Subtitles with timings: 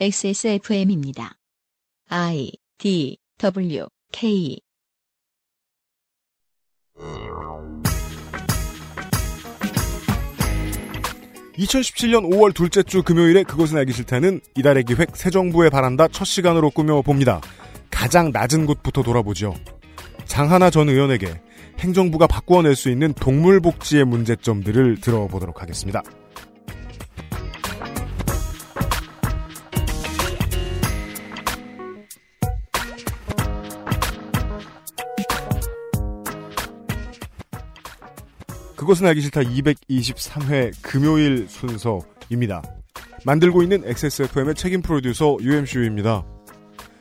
[0.00, 1.34] XSFM입니다.
[2.08, 4.58] I D W K
[11.56, 16.70] 2017년 5월 둘째 주 금요일에 그것은 알기 싫다는 이달의 기획 새 정부에 바란다 첫 시간으로
[16.70, 17.40] 꾸며봅니다.
[17.90, 19.54] 가장 낮은 곳부터 돌아보죠.
[20.24, 21.40] 장하나 전 의원에게
[21.78, 26.02] 행정부가 바꾸어낼 수 있는 동물복지의 문제점들을 들어보도록 하겠습니다.
[38.82, 42.62] 그것은 알기 싫다 223회 금요일 순서입니다.
[43.24, 46.26] 만들고 있는 XSFM의 책임 프로듀서 UMCU입니다.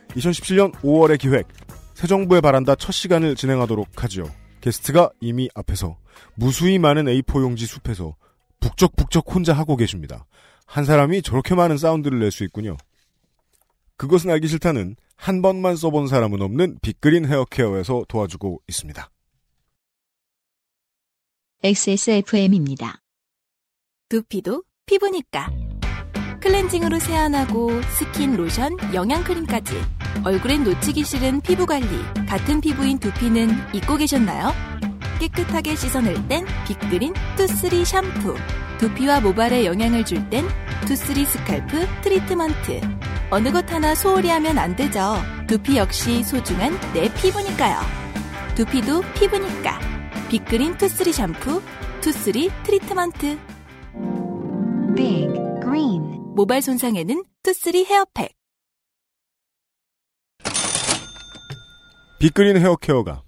[0.10, 1.48] 2017년 5월의 기획
[1.96, 4.30] 새 정부에 바란다 첫 시간을 진행하도록 하죠.
[4.62, 5.98] 게스트가 이미 앞에서
[6.36, 8.16] 무수히 많은 A4 용지 숲에서
[8.60, 10.28] 북적북적 혼자 하고 계십니다.
[10.68, 12.78] 한 사람이 저렇게 많은 사운드를 낼 수 있군요.
[13.98, 19.11] 그것은 알기 싫다는 한 번만 써본 사람은 없는 빅그린 헤어케어에서 도와주고 있습니다.
[21.64, 23.02] XSFM입니다.
[24.10, 25.52] 두피도 피부니까.
[26.42, 29.76] 클렌징으로 세안하고 스킨, 로션, 영양크림까지.
[30.24, 31.86] 얼굴엔 놓치기 싫은 피부 관리.
[32.28, 34.52] 같은 피부인 두피는 잊고 계셨나요?
[35.20, 38.36] 깨끗하게 씻어낼 땐 빅그린 투쓰리 샴푸.
[38.80, 40.44] 두피와 모발에 영양을 줄 땐
[40.88, 42.82] 투쓰리 scalp 트리트먼트.
[43.30, 45.14] 어느 것 하나 소홀히 하면 안 되죠.
[45.46, 47.82] 두피 역시 소중한 내 피부니까요.
[48.56, 50.01] 두피도 피부니까.
[50.32, 51.62] 빅그린 투쓰리 샴푸,
[52.00, 53.38] 투쓰리 트리트먼트.
[54.96, 55.28] Big
[55.62, 56.02] Green
[56.36, 58.32] 모발 손상에는 투쓰리 헤어팩.
[62.20, 63.24] 빅그린 헤어케어가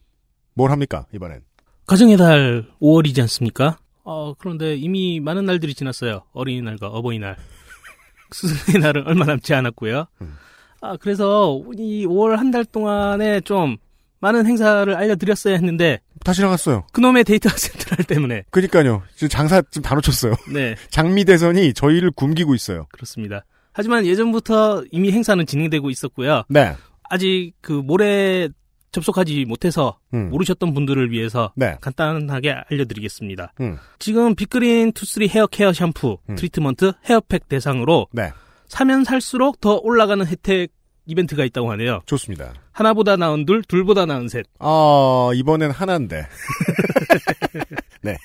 [0.53, 1.41] 뭘 합니까 이번엔?
[1.87, 3.79] 가정의 달 5월이지 않습니까?
[4.05, 6.23] 어, 그런데 이미 많은 날들이 지났어요.
[6.31, 7.35] 어린이날과 어버이날.
[8.31, 10.05] 스승의 날은 얼마 남지 않았고요.
[10.21, 10.35] 음.
[10.81, 13.77] 아, 그래서 이 5월 한 달 동안에 좀
[14.23, 16.85] 많은 행사를 알려드렸어야 했는데 다 지나갔어요.
[16.93, 19.03] 그놈의 데이터 센트럴 때문에 그니까요.
[19.15, 20.33] 지금 장사 좀다 놓쳤어요.
[20.53, 22.87] 네 장미 대선이 저희를 굶기고 있어요.
[22.93, 23.43] 그렇습니다.
[23.73, 26.43] 하지만 예전부터 이미 행사는 진행되고 있었고요.
[26.47, 26.73] 네.
[27.09, 28.47] 아직 그 몰에
[28.93, 30.29] 접속하지 못해서 음.
[30.29, 31.75] 모르셨던 분들을 위해서 네.
[31.81, 33.53] 간단하게 알려드리겠습니다.
[33.59, 33.77] 음.
[33.99, 36.35] 지금 빅그린 투쓰리 헤어 케어 샴푸 음.
[36.35, 38.31] 트리트먼트 헤어팩 대상으로 네.
[38.67, 40.71] 사면 살수록 더 올라가는 혜택
[41.05, 42.01] 이벤트가 있다고 하네요.
[42.05, 42.53] 좋습니다.
[42.71, 44.45] 하나보다 나은 둘, 둘보다 나은 셋.
[44.59, 46.27] 아, 이번엔 하나인데.
[48.01, 48.17] 네.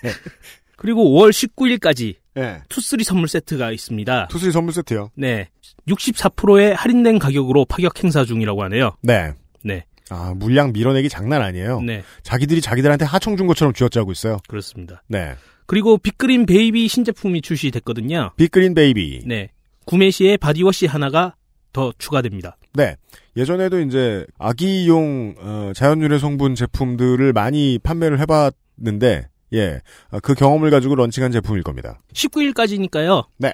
[0.76, 2.62] 그리고 5월 19일까지 네.
[2.68, 4.28] 투쓰리 선물 세트가 있습니다.
[4.28, 5.10] 투수리 선물 세트요.
[5.14, 5.48] 네.
[5.88, 8.96] 64%의 할인된 가격으로 파격 행사 중이라고 하네요.
[9.02, 9.32] 네.
[9.64, 9.84] 네.
[10.10, 11.80] 아, 물량 밀어내기 장난 아니에요.
[11.80, 12.02] 네.
[12.22, 14.38] 자기들이 자기들한테 하청 준 것처럼 쥐어짜고 있어요.
[14.48, 15.02] 그렇습니다.
[15.08, 15.34] 네.
[15.66, 18.32] 그리고 빅그린 베이비 신제품이 출시됐거든요.
[18.36, 19.24] 빅그린 베이비.
[19.26, 19.50] 네.
[19.84, 21.34] 구매 시에 바디워시 하나가
[21.72, 22.56] 더 추가됩니다.
[22.74, 22.96] 네.
[23.36, 29.80] 예전에도 이제 아기용 어, 자연유래 성분 제품들을 많이 판매를 해봤는데, 예,
[30.10, 32.00] 아, 그 경험을 가지고 런칭한 제품일 겁니다.
[32.12, 33.26] 19일까지니까요.
[33.38, 33.52] 네.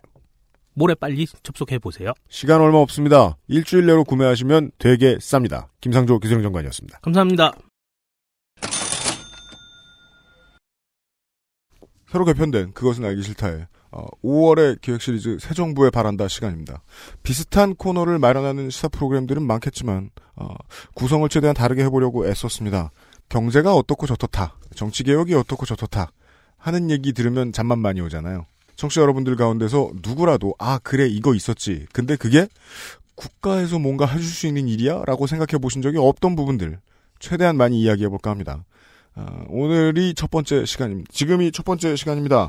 [0.75, 2.13] 몰에 빨리 접속해 보세요.
[2.29, 3.37] 시간 얼마 없습니다.
[3.47, 5.69] 일주일 내로 구매하시면 되게 쌉니다.
[5.81, 6.99] 김상조 기술행정관이었습니다.
[7.01, 7.53] 감사합니다.
[12.11, 16.83] 새로 개편된 그것은 알기 싫다의 어, 5월의 기획 시리즈 새 정부에 바란다 시간입니다.
[17.23, 20.49] 비슷한 코너를 마련하는 시사 프로그램들은 많겠지만 어,
[20.95, 22.91] 구성을 최대한 다르게 해보려고 애썼습니다.
[23.29, 26.11] 경제가 어떻고 저렇다, 정치 개혁이 어떻고 저렇다
[26.59, 28.47] 하는 얘기 들으면 잠만 많이 오잖아요.
[28.75, 31.87] 청취자 여러분들 가운데서 누구라도 아 그래 이거 있었지.
[31.93, 32.49] 근데 그게
[33.15, 36.81] 국가에서 뭔가 해줄 수 있는 일이야라고 생각해 보신 적이 없던 부분들
[37.21, 38.65] 최대한 많이 이야기해 볼까 합니다.
[39.15, 41.09] 아, 오늘이 첫 번째 시간입니다.
[41.13, 42.49] 지금이 첫 번째 시간입니다.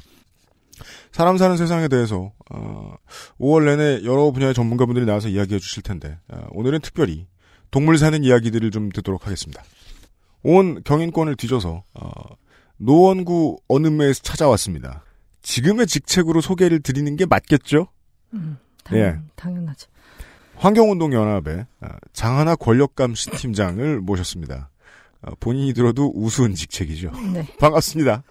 [1.11, 2.95] 사람 사는 세상에 대해서 어,
[3.39, 7.27] 5월 내내 여러 분야의 전문가분들이 나와서 이야기해 주실 텐데 어, 오늘은 특별히
[7.71, 9.63] 동물 사는 이야기들을 좀 듣도록 하겠습니다.
[10.43, 12.09] 온 경인권을 뒤져서 어,
[12.77, 15.03] 노원구 어느 매에서 찾아왔습니다.
[15.41, 17.87] 지금의 직책으로 소개를 드리는 게 맞겠죠?
[18.33, 19.19] 음, 당연, 예.
[19.35, 19.87] 당연하죠.
[20.57, 24.69] 환경운동연합의 어, 장하나 권력감시 팀장을 모셨습니다.
[25.21, 27.11] 어, 본인이 들어도 우스운 직책이죠.
[27.33, 27.47] 네.
[27.59, 28.23] 반갑습니다.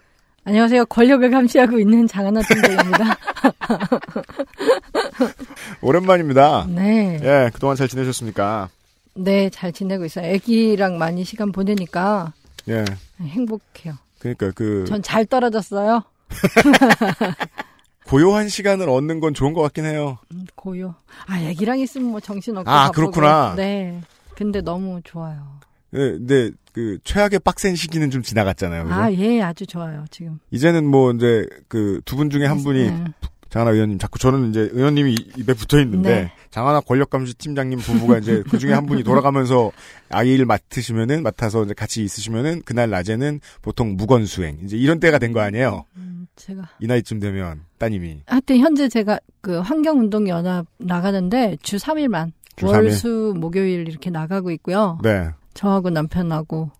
[0.46, 0.84] 안녕하세요.
[0.86, 3.16] 권력을 감시하고 있는 장하나 팀장입니다.
[5.80, 6.66] 오랜만입니다.
[6.68, 7.18] 네.
[7.22, 8.68] 예, 그동안 잘 지내셨습니까?
[9.14, 10.34] 네, 잘 지내고 있어요.
[10.34, 12.32] 아기랑 많이 시간 보내니까
[12.68, 12.84] 예.
[13.20, 13.94] 행복해요.
[14.18, 16.02] 그러니까 그 전 잘 떨어졌어요.
[18.06, 20.18] 고요한 시간을 얻는 건 좋은 것 같긴 해요.
[20.32, 20.94] 음, 고요.
[21.26, 22.70] 아, 아기랑 있으면 뭐 정신없고.
[22.70, 23.12] 아, 바쁘고.
[23.12, 23.54] 그렇구나.
[23.56, 23.98] 네.
[24.34, 25.58] 근데 너무 좋아요.
[25.94, 28.84] 예, 근데 그 최악의 빡센 시기는 좀 지나갔잖아요.
[28.84, 28.94] 그죠?
[28.94, 30.38] 아, 예, 아주 좋아요, 지금.
[30.50, 33.04] 이제는 뭐 이제 그 두 분 중에 한 분이 네.
[33.50, 36.32] 장하나 의원님 자꾸 저는 이제 의원님이 이- 입에 붙어 있는데 네.
[36.50, 39.70] 장하나 권력감시 팀장님 부부가 이제 그 중에 한 분이 돌아가면서
[40.08, 45.32] 아이를 맡으시면은 맡아서 이제 같이 있으시면은 그날 낮에는 보통 무건 수행 이제 이런 때가 된
[45.32, 45.84] 거 아니에요.
[45.96, 52.32] 음, 제가 이 나이쯤 되면 따님이 하여튼 현재 제가 그 환경운동 연합 나가는데 주 3일만
[52.56, 52.90] 주 월, 3일?
[52.90, 54.98] 수, 목요일 이렇게 나가고 있고요.
[55.04, 56.70] 네, 저하고 남편하고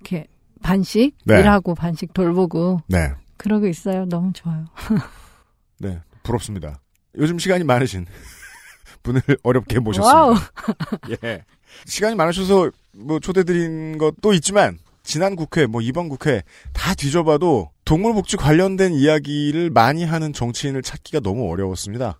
[0.00, 0.26] 이렇게
[0.62, 1.40] 반씩 네.
[1.40, 4.06] 일하고 반씩 돌보고 네, 그러고 있어요.
[4.06, 4.64] 너무 좋아요.
[5.78, 6.80] 네 부럽습니다.
[7.18, 8.06] 요즘 시간이 많으신
[9.02, 9.78] 분을 어렵게.
[9.80, 10.50] 모셨습니다.
[11.24, 11.44] 예.
[11.86, 16.42] 시간이 많으셔서 뭐 초대드린 것도 있지만 지난 국회 뭐 이번 국회
[16.72, 22.18] 다 뒤져봐도 동물복지 관련된 이야기를 많이 하는 정치인을 찾기가 너무 어려웠습니다.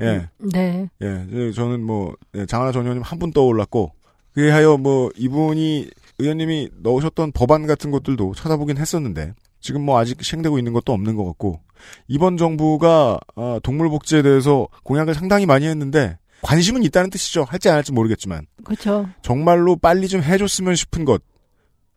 [0.00, 0.88] 예, 네.
[1.02, 1.26] 예.
[1.30, 3.92] 저- 저는 뭐 예, 장하나 전 의원님 한 분 떠올랐고
[4.38, 5.90] 그에 하여 뭐 이분이
[6.20, 11.24] 의원님이 넣으셨던 법안 같은 것들도 찾아보긴 했었는데 지금 뭐 아직 시행되고 있는 것도 없는 것
[11.24, 11.58] 같고
[12.06, 17.46] 이번 정부가 아, 동물 복지에 대해서 공약을 상당히 많이 했는데 관심은 있다는 뜻이죠.
[17.48, 19.08] 할지 안 할지 모르겠지만 그렇죠.
[19.22, 21.20] 정말로 빨리 좀 해줬으면 싶은 것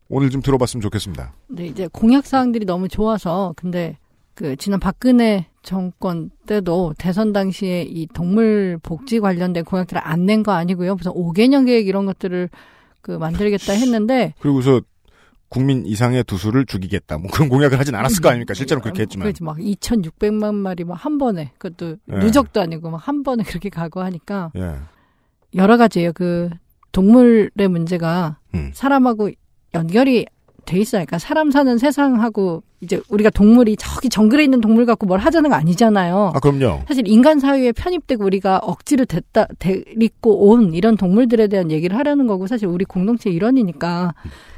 [0.09, 1.35] 오늘 좀 들어봤으면 좋겠습니다.
[1.47, 3.99] 근데 이제 공약 사항들이 너무 좋아서 근데
[4.33, 10.51] 그 지난 박근혜 정권 때도 대선 당시에 이 동물 복지 관련된 공약들을 안 낸 거
[10.53, 10.95] 아니고요.
[10.95, 12.49] 무슨 5개년 계획 이런 것들을
[13.01, 14.81] 그 만들겠다 했는데 그리고서
[15.49, 17.17] 국민 이상의 두수를 죽이겠다.
[17.17, 18.53] 뭐 그런 공약을 하진 않았을 거 아닙니까?
[18.53, 19.25] 실제로 그렇게 했지만.
[19.25, 22.17] 그렇지 막 2,600만 마리 막 한 번에 그것도 예.
[22.19, 24.75] 누적도 아니고 막 한 번에 그렇게 가고 하니까 예.
[25.55, 26.13] 여러 가지예요.
[26.13, 26.49] 그
[26.93, 28.71] 동물의 문제가 음.
[28.73, 29.29] 사람하고
[29.73, 30.25] 연결이
[30.65, 30.99] 돼 있어요.
[30.99, 35.55] 그러니까 사람 사는 세상하고 이제 우리가 동물이 저기 정글에 있는 동물 갖고 뭘 하자는 거
[35.55, 36.31] 아니잖아요.
[36.35, 36.83] 아 그럼요.
[36.87, 42.47] 사실 인간 사회에 편입되고 우리가 억지로 됐다 데리고 온 이런 동물들에 대한 얘기를 하려는 거고
[42.47, 44.13] 사실 우리 공동체 일원이니까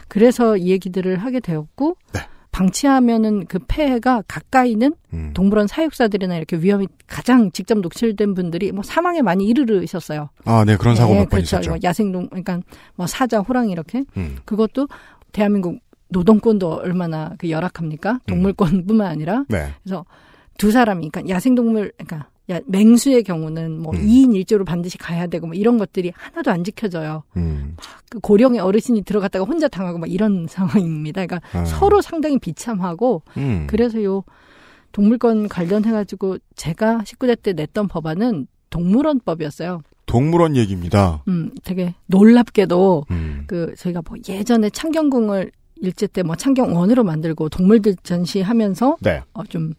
[0.08, 2.22] 그래서 이 얘기들을 하게 되었고 네.
[2.54, 5.32] 방치하면은 그 폐해가 가까이는 음.
[5.34, 10.30] 동물원 사육사들이나 이렇게 위험이 가장 직접 노출된 분들이 뭐 사망에 많이 이르르셨어요.
[10.46, 11.58] 아, 네 그런 사고 예, 몇번 그렇죠.
[11.58, 11.76] 있었죠.
[11.76, 12.60] 이거 야생동 그러니까
[12.96, 14.38] 뭐 사자, 호랑이 이렇게 음.
[14.46, 14.88] 그것도
[15.32, 15.80] 대한민국
[16.14, 18.20] 노동권도 얼마나 그 열악합니까?
[18.28, 19.74] 동물권뿐만 아니라 네.
[20.58, 24.06] 두 사람이 그러니까 야생동물 그러니까 야, 맹수의 경우는 뭐 음.
[24.06, 27.24] 2인 1조로 반드시 가야 되고 뭐 이런 것들이 하나도 안 지켜져요.
[27.38, 27.78] 음.
[28.10, 31.26] 그 고령의 어르신이 들어갔다가 혼자 당하고 막 이런 상황입니다.
[31.26, 31.66] 그러니까 아.
[31.66, 33.66] 서로 상당히 비참하고 음.
[33.70, 34.24] 그래서 요
[34.92, 39.82] 동물권 관련해 가지고 제가 19대 때 냈던 법안은 동물원법이었어요.
[40.06, 41.24] 동물원 얘기입니다.
[41.30, 43.44] 음, 되게 놀랍게도 음.
[43.48, 45.52] 그 저희가 뭐 예전에 창경궁을
[45.84, 49.22] 일제 때 뭐 창경원으로 만들고 동물들 전시하면서 네.
[49.34, 49.74] 어 좀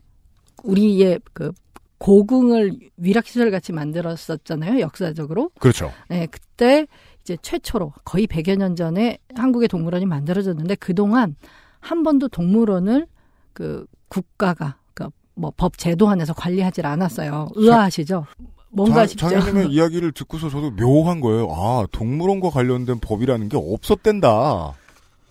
[0.63, 1.53] 우리의 그
[1.99, 5.51] 고궁을 위락시설 같이 만들었었잖아요 역사적으로.
[5.59, 5.91] 그렇죠.
[6.09, 6.87] 네, 그때
[7.23, 11.37] 이제 최초로 거의 100여 년 전에 한국의 동물원이 만들어졌는데 그동안
[11.81, 13.07] 한 번도 동물원을
[13.55, 17.49] 그 국가가 그뭐 법 제도 안에서 관리하질 않았어요.
[17.55, 18.27] 의아하시죠?
[18.71, 19.29] 뭔가 싶죠.
[19.29, 21.49] 장현님의 이야기를 듣고서 저도 묘한 거예요.
[21.51, 24.75] 아, 동물원과 관련된 법이라는 게 없었댄다.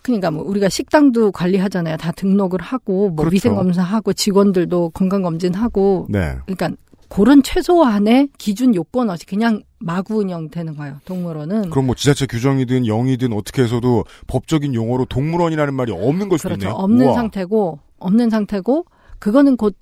[0.04, 1.98] 그러니까 뭐 우리가 식당도 관리하잖아요.
[1.98, 3.34] 다 등록을 하고 뭐 그렇죠.
[3.34, 6.36] 위생 검사하고 직원들도 건강 검진하고 네.
[6.46, 6.72] 그러니까
[7.10, 10.98] 그런 최소한의 기준 요건 없이 그냥 마구 운영되는 거예요.
[11.06, 16.50] 동물원은 그럼 뭐 지자체 규정이든 영이든 어떻게 해서도 법적인 용어로 동물원이라는 말이 없는 걸 수도
[16.50, 16.68] 그렇죠.
[16.68, 16.76] 있네요.
[16.76, 17.16] 없는 우와.
[17.16, 18.86] 상태고 없는 상태고
[19.20, 19.76] 그거는 곧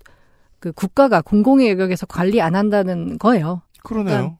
[0.62, 3.64] 그 국가가 공공의 영역에서 관리 안 한다는 거예요.
[3.84, 4.16] 그러네요.
[4.16, 4.38] 그러니까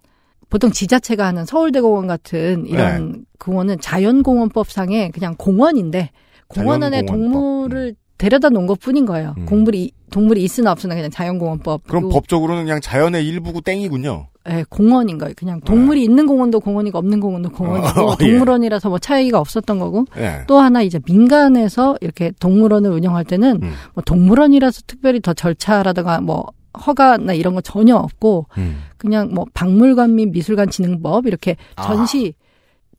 [0.52, 3.20] 보통 지자체가 하는 서울대공원 같은 이런 네.
[3.40, 6.12] 공원은 자연공원법상에 그냥 공원인데
[6.48, 7.06] 공원 안에.
[7.06, 9.34] 동물을 데려다 놓은 것 뿐인 거예요.
[9.38, 9.46] 음.
[9.48, 11.88] 동물이 동물이 있으나 없으나 그냥 자연공원법.
[11.88, 14.28] 그럼 법적으로는 그냥 자연의 일부고 땡이군요.
[14.50, 15.34] 예, 공원인 거예요.
[15.38, 18.26] 그냥 동물이 있는 공원도 공원이고 없는 공원도 공원이고 어, 예.
[18.26, 20.42] 동물원이라서 뭐 차이가 없었던 거고 예.
[20.48, 23.72] 또 하나 이제 민간에서 이렇게 동물원을 운영할 때는 음.
[23.94, 28.84] 뭐 동물원이라서 특별히 더 절차라든가 뭐 허가나 이런 거 전혀 없고 음.
[28.98, 31.84] 그냥 뭐 박물관 및 미술관 진흥법 이렇게 아.
[31.84, 32.34] 전시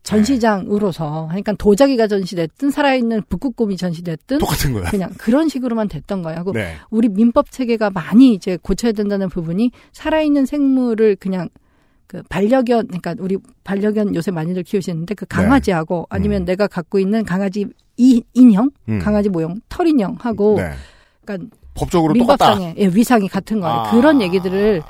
[0.03, 4.89] 전시장으로서 그러니까 도자기가 전시됐든 살아있는 북극곰이 전시됐든 똑같은 거야.
[4.91, 6.39] 그냥 그런 식으로만 됐던 거예요.
[6.39, 6.75] 하고 네.
[6.89, 11.47] 우리 민법 체계가 많이 이제 고쳐야 된다는 부분이 살아있는 생물을 그냥
[12.07, 16.45] 그 반려견 그러니까 우리 반려견 요새 많이들 키우시는데 그 강아지하고 아니면 음.
[16.45, 17.65] 내가 갖고 있는 강아지
[17.95, 18.99] 이 인형 음.
[18.99, 20.71] 강아지 모형 털 인형하고 네.
[21.23, 22.13] 그러니까 법적으로.
[22.13, 23.75] 민법상의 예, 위상이 같은 거예요.
[23.75, 23.91] 아.
[23.91, 24.81] 그런 얘기들을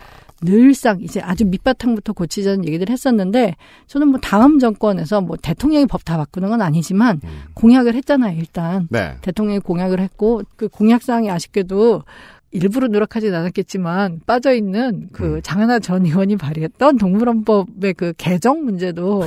[0.41, 3.55] 늘상 이제 아주 밑바탕부터 고치자는 얘기를 했었는데
[3.87, 7.29] 저는 뭐 다음 정권에서 뭐 대통령이 법 다 바꾸는 건 아니지만 음.
[7.53, 8.37] 공약을 했잖아요.
[8.37, 9.15] 일단 네.
[9.21, 12.03] 대통령이 공약을 했고 그 공약사항이 아쉽게도
[12.51, 15.41] 일부러 노력하진 않았겠지만 빠져 있는 그 음.
[15.41, 19.25] 장하나 전 의원이 발의했던 동물원법의 그 개정 문제도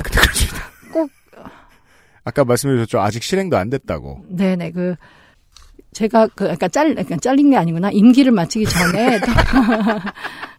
[0.93, 1.09] 꼭
[2.23, 2.99] 아까 말씀해 주셨죠.
[3.01, 4.23] 아직 실행도 안 됐다고.
[4.29, 4.95] 네네 그
[5.93, 9.19] 제가 그 약간 짤 약간 잘린 게 아니구나 임기를 마치기 전에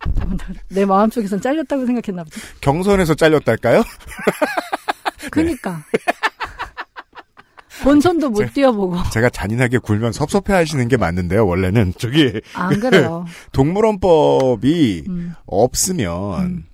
[0.68, 2.36] 내 마음 속에선 잘렸다고 생각했나 보다.
[2.60, 3.82] 경선에서 잘렸달까요?
[5.30, 5.82] 그니까
[7.82, 11.94] 본선도 못 뛰어보고 제가 잔인하게 굴면 섭섭해 하시는 게 맞는데요, 원래는.
[11.98, 13.24] 저기, 안 그래요.
[13.52, 15.34] 동물원법이 음.
[15.46, 16.64] 없으면, 음.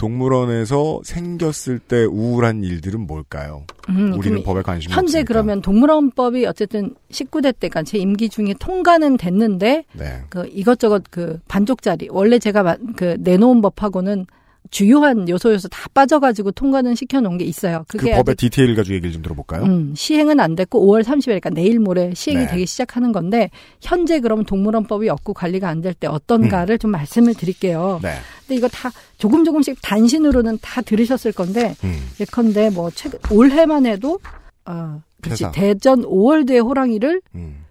[0.00, 3.64] 동물원에서 생겼을 때 우울한 일들은 뭘까요?
[3.90, 5.26] 음, 우리는 법에 관심이 현재 없으니까.
[5.28, 10.22] 그러면 동물원법이 어쨌든 19대 때가 제 임기 중에 통과는 됐는데 네.
[10.30, 14.24] 그 이것저것 그 반쪽짜리 원래 제가 마- 그 내놓은 법하고는
[14.70, 17.84] 주요한 요소 요소 다 빠져가지고 통과는 시켜놓은 게 있어요.
[17.88, 19.64] 그 그게 법의 아직 디테일 가지고 얘기를 좀 들어볼까요?
[19.64, 22.50] 음, 시행은 안 됐고 5월 30일 그러니까 내일 모레 시행이 네.
[22.52, 23.50] 되기 시작하는 건데
[23.80, 26.78] 현재 그러면 동물원법이 없고 관리가 안 될 때 어떤가를 음.
[26.78, 27.98] 좀 말씀을 드릴게요.
[28.02, 28.14] 네.
[28.46, 32.08] 근데 이거 다 조금 조금씩 단신으로는 다 들으셨을 건데 음.
[32.20, 34.20] 예컨대 뭐 최근 올해만 해도
[34.66, 35.52] 어 그렇지 폐사.
[35.52, 37.64] 대전 5월대 호랑이를 음.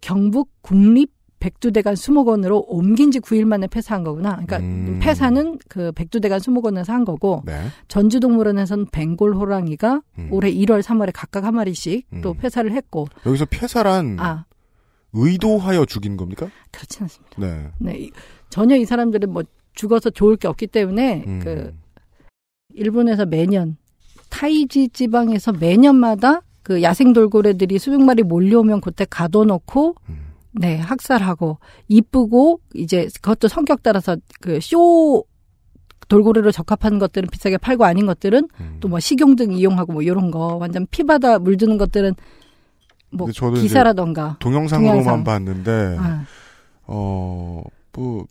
[0.00, 4.32] 경북 국립 백두대간 수목원으로 옮긴 지 9일 만에 폐사한 거구나.
[4.32, 4.98] 그러니까 음.
[5.02, 7.58] 폐사는 그 백두대간 수목원에서 한 거고 네.
[7.88, 10.28] 전주동물원에서는 벵골 호랑이가 음.
[10.30, 12.36] 올해 1월, 3월에 각각 한 마리씩 또 음.
[12.36, 14.44] 폐사를 했고 여기서 폐사란 아
[15.12, 16.48] 의도하여 죽인 겁니까?
[16.70, 17.36] 그렇진 않습니다.
[17.38, 17.68] 네.
[17.78, 18.10] 네, 이-
[18.50, 19.42] 전혀 이 사람들은 뭐
[19.74, 21.40] 죽어서 좋을 게 없기 때문에 음.
[21.42, 21.74] 그
[22.74, 23.76] 일본에서 매년
[24.28, 30.29] 타이지 지방에서 매년마다 그 야생 돌고래들이 수백 마리 몰려오면 그때 가둬놓고 음.
[30.52, 35.24] 네 학살하고 이쁘고 이제 그것도 성격 따라서 그 쇼
[36.08, 38.76] 돌고래로 적합한 것들은 비싸게 팔고 아닌 것들은 음.
[38.80, 42.14] 또뭐 식용등 이용하고 뭐 이런 거 완전 피바다 물드는 것들은
[43.12, 45.24] 뭐 기사라던가 동영상으로만 동영상.
[45.24, 46.24] 봤는데 아,
[46.86, 48.26] 어, 뭐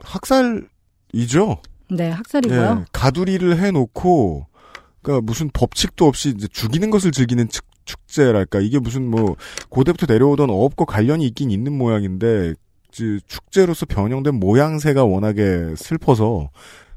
[0.00, 1.58] 학살이죠.
[1.90, 2.78] 네 학살이고요.
[2.80, 4.46] 예, 가두리를 해놓고
[5.02, 9.36] 그러니까 무슨 법칙도 없이 이제 죽이는 것을 즐기는 축, 축제랄까 이게 무슨 뭐
[9.68, 12.54] 고대부터 내려오던 어업과 관련이 있긴 있는 모양인데
[12.96, 16.50] 그 축제로서 변형된 모양새가 워낙에 슬퍼서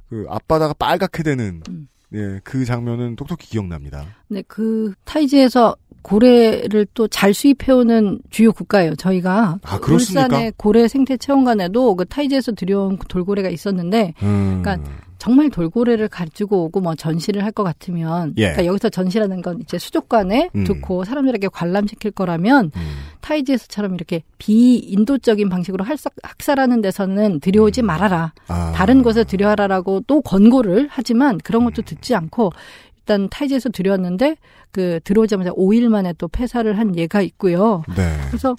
[0.10, 1.88] 그 앞바다가 빨갛게 되는 음.
[2.14, 4.06] 예, 그 장면은 똑똑히 기억납니다.
[4.30, 8.96] 네, 그 타이지에서 고래를 또 잘 수입해오는 주요 국가예요.
[8.96, 9.80] 저희가 아?
[9.90, 14.62] 울산의 고래 생태 체험관에도 그 타이지에서 들여온 돌고래가 있었는데 음.
[14.62, 18.52] 그러니까 정말 돌고래를 가지고 오고 뭐 전시를 할 것 같으면 예.
[18.52, 20.64] 그러니까 여기서 전시라는 건 이제 수족관에 음.
[20.64, 22.96] 두고 사람들에게 관람시킬 거라면 음.
[23.22, 27.88] 타이지에서처럼 이렇게 비인도적인 방식으로 할삭, 학살하는 데서는 들여오지 음.
[27.88, 28.34] 말아라.
[28.48, 28.74] 아.
[28.76, 32.52] 다른 곳에 들여하라라고 또 권고를 하지만 그런 것도 듣지 않고
[32.98, 34.36] 일단 타이지에서 들여왔는데
[34.72, 37.82] 그 들어오자마자 5일 만에 또 폐사를 한 예가 있고요.
[37.96, 38.18] 네.
[38.28, 38.56] 그래서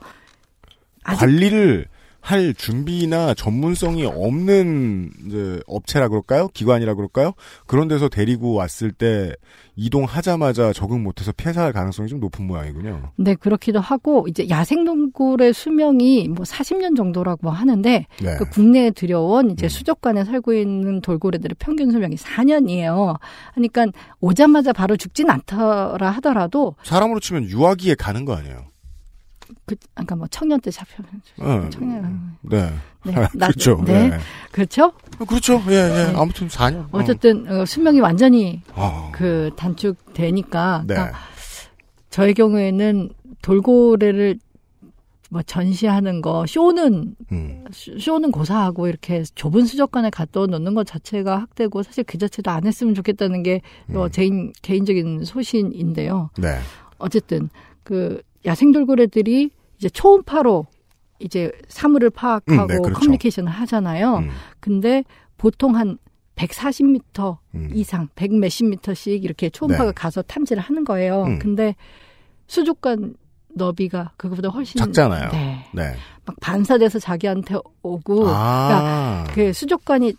[1.04, 1.86] 관리를
[2.28, 6.48] 할 준비나 전문성이 없는 이제 업체라 그럴까요?
[6.48, 7.32] 기관이라 그럴까요?
[7.66, 9.32] 그런 데서 데리고 왔을 때
[9.76, 13.12] 이동하자마자 적응 못해서 폐사할 가능성이 좀 높은 모양이군요.
[13.16, 18.36] 네 그렇기도 하고 이제 야생동굴의 수명이 뭐 40년 정도라고 하는데 네.
[18.36, 19.68] 그 국내에 들여온 이제 음.
[19.70, 23.18] 수족관에 살고 있는 돌고래들의 평균 수명이 4년이에요.
[23.54, 23.86] 그러니까
[24.20, 28.66] 오자마자 바로 죽진 않더라 하더라도 사람으로 치면 유아기에 가는 거 아니에요?
[29.68, 31.10] 그 아까 뭐 청년 때 잡혀면
[31.40, 32.72] 어, 청년 네.
[33.04, 33.80] 네, 나- 그렇죠.
[33.84, 34.08] 네.
[34.08, 34.18] 네.
[34.50, 34.92] 그렇죠.
[35.18, 35.62] 어, 그렇죠.
[35.68, 36.06] 예, 예.
[36.06, 36.12] 네.
[36.16, 36.86] 아무튼 4년.
[36.90, 39.10] 어쨌든 어, 수명이 완전히 어.
[39.12, 40.94] 그 단축되니까 네.
[40.94, 41.18] 그러니까
[42.10, 43.10] 저의 경우에는
[43.42, 44.38] 돌고래를
[45.30, 47.64] 뭐 전시하는 거 쇼는 음.
[47.70, 52.66] 쇼- 쇼는 고사하고 이렇게 좁은 수족관에 갖다 놓는 것 자체가 학대고 사실 그 자체도 안
[52.66, 54.10] 했으면 좋겠다는 게뭐 음.
[54.10, 54.26] 제
[54.62, 56.30] 개인적인 소신인데요.
[56.38, 56.56] 네.
[56.96, 57.50] 어쨌든
[57.84, 60.66] 그 야생 돌고래들이 이제 초음파로
[61.20, 63.00] 이제 사물을 파악하고 음, 네, 그렇죠.
[63.00, 64.18] 커뮤니케이션을 하잖아요.
[64.18, 64.30] 음.
[64.60, 65.04] 근데
[65.36, 65.98] 보통 한
[66.36, 67.70] 140m 음.
[67.72, 69.92] 이상, 100 몇십 미터씩 이렇게 초음파가 네.
[69.92, 71.24] 가서 탐지를 하는 거예요.
[71.24, 71.38] 음.
[71.40, 71.74] 근데
[72.46, 73.14] 수족관
[73.54, 75.30] 너비가 그거보다 훨씬 작잖아요.
[75.32, 75.64] 네.
[75.72, 75.96] 네.
[76.24, 79.24] 막 반사돼서 자기한테 오고 아.
[79.34, 80.14] 그 수족관이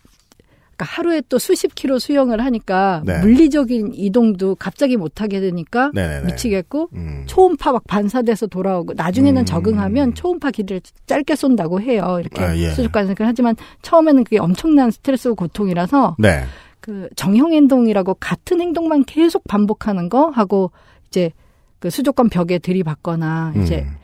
[0.80, 3.20] 그러니까 하루에 또 수십 킬로 수영을 하니까 네.
[3.20, 6.28] 물리적인 이동도 갑자기 못 하게 되니까 네네네.
[6.28, 7.24] 미치겠고 음.
[7.26, 9.46] 초음파 막 반사돼서 돌아오고 나중에는 음.
[9.46, 12.18] 적응하면 초음파 길이를 짧게 쏜다고 해요.
[12.20, 12.70] 이렇게 아, 예.
[12.70, 16.46] 수족관에서 하지만 처음에는 그게 엄청난 스트레스고 고통이라서 네.
[16.80, 20.72] 그 정형 행동이라고 같은 행동만 계속 반복하는 거 하고
[21.10, 21.32] 이제
[21.80, 23.96] 그 수족관 벽에 들이받거나 이제 음.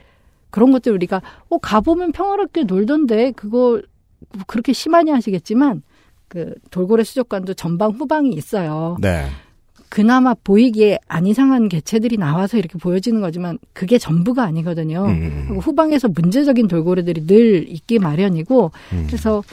[0.50, 3.82] 그런 것들 우리가 어 가보면 평화롭게 놀던데 그거
[4.48, 5.82] 그렇게 심하냐 하시겠지만
[6.28, 8.98] 그 돌고래 수족관도 전방 후방이 있어요.
[9.02, 9.28] 네.
[9.90, 15.06] 그나마 보이기에 안 이상한 개체들이 나와서 이렇게 보여지는 거지만 그게 전부가 아니거든요.
[15.06, 15.46] 음.
[15.48, 19.04] 그리고 후방에서 문제적인 돌고래들이 늘 있기 마련이고 음.
[19.08, 19.44] 그래서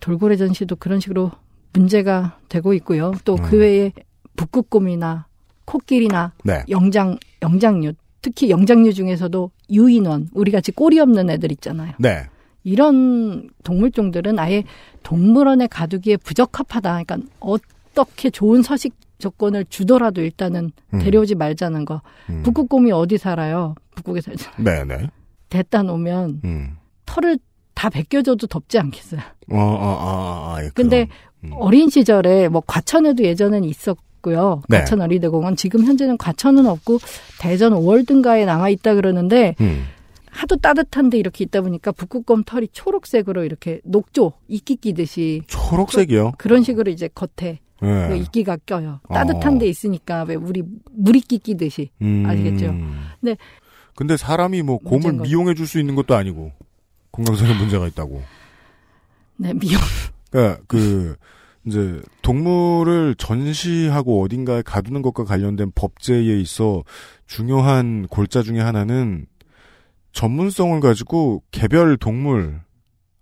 [0.00, 1.30] 돌고래 전시도 그런 식으로
[1.72, 3.12] 문제가 되고 있고요.
[3.24, 3.60] 또그 음.
[3.60, 3.92] 외에
[4.36, 5.26] 북극곰이나
[5.64, 6.64] 코끼리나 네.
[6.68, 7.92] 영장 영장류
[8.24, 11.92] 특히 영장류 중에서도 유인원, 우리 같이 꼬리 없는 애들 있잖아요.
[11.98, 12.24] 네.
[12.64, 14.64] 이런 동물종들은 아예
[15.02, 17.02] 동물원에 가두기에 부적합하다.
[17.04, 20.98] 그러니까 어떻게 좋은 서식 조건을 주더라도 일단은 음.
[20.98, 22.02] 데려오지 말자는 거.
[22.30, 22.42] 음.
[22.42, 23.74] 북극곰이 어디 살아요?
[23.94, 24.64] 북극에 살잖아요.
[24.64, 25.10] 네네.
[25.50, 26.76] 데다 놓으면 음.
[27.06, 27.38] 털을
[27.74, 29.20] 다 벗겨줘도 덥지 않겠어요.
[29.50, 31.06] 어, 어, 어, 어, 예, 근데.
[31.44, 31.50] 음.
[31.54, 34.62] 어린 시절에 뭐 과천에도 예전엔 있었고요.
[34.68, 34.78] 네.
[34.78, 36.98] 과천 어린이대공원 지금 현재는 과천은 없고
[37.38, 39.84] 대전 5월든가에 남아 있다 그러는데 음.
[40.34, 46.32] 하도 따뜻한데 이렇게 있다 보니까 북극곰 털이 초록색으로 이렇게 녹조 이끼 끼듯이 초록색이요.
[46.38, 48.18] 그런 식으로 이제 겉에 그 네.
[48.18, 49.00] 이끼가 껴요.
[49.08, 49.14] 어.
[49.14, 50.62] 따뜻한 데 있으니까 왜 우리
[50.92, 51.90] 물이끼 끼듯이.
[52.02, 52.24] 음.
[52.26, 52.74] 아시겠죠?
[53.20, 53.36] 네.
[53.94, 55.12] 근데 사람이 뭐 곰을.
[55.14, 56.52] 미용해 줄 수 있는 것도 아니고
[57.12, 58.22] 건강상에 문제가 있다고.
[59.36, 59.80] 네, 미용.
[60.30, 61.14] 그러니까 그
[61.66, 66.82] 이제 동물을 전시하고 어딘가에 가두는 것과 관련된 법제에 있어
[67.26, 69.26] 중요한 골자 중에 하나는
[70.14, 72.60] 전문성을 가지고 개별 동물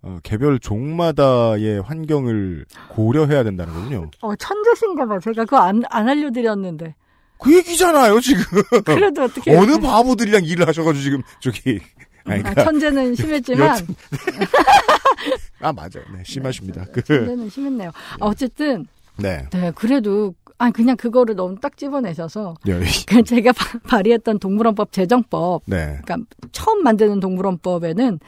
[0.03, 4.11] 어, 개별 종마다의 환경을 고려해야 된다는 거군요.
[4.21, 5.19] 어, 천재신가 봐.
[5.19, 6.93] 제가 그거 안, 안 알려드렸는데.
[7.39, 8.43] 그 얘기잖아요, 지금.
[8.85, 9.55] 그래도 어떻게.
[9.57, 11.79] 어느 바보들이랑 일을 하셔가지고 지금 저기
[12.25, 13.69] 아니, 아, 그러니까 천재는 심했지만.
[13.69, 13.95] 여튼-
[15.61, 16.85] 아 맞아요, 네 심하십니다.
[16.91, 17.89] 그 천재는 심했네요.
[17.89, 18.85] 아, 어쨌든,
[19.17, 22.55] 네, 네, 그래도, 아, 그냥 그거를 너무 딱 집어내셔서.
[22.65, 25.63] 네, 그 제가 바- 발의했던 동물원법 제정법.
[25.65, 25.99] 네.
[26.03, 26.17] 그러니까
[26.51, 28.19] 처음 만드는 동물원법에는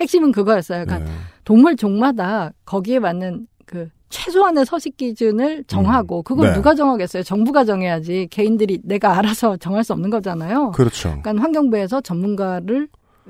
[0.00, 0.84] 핵심은 그거였어요.
[0.84, 1.16] 그러니까 네.
[1.44, 6.54] 동물 종마다 거기에 맞는 그 최소한의 서식 기준을 정하고 그걸 네.
[6.54, 7.22] 누가 정하겠어요?
[7.22, 10.72] 정부가 정해야지 개인들이 내가 알아서 정할 수 없는 거잖아요.
[10.72, 11.16] 그렇죠.
[11.22, 12.88] 그러니까 환경부에서 전문가를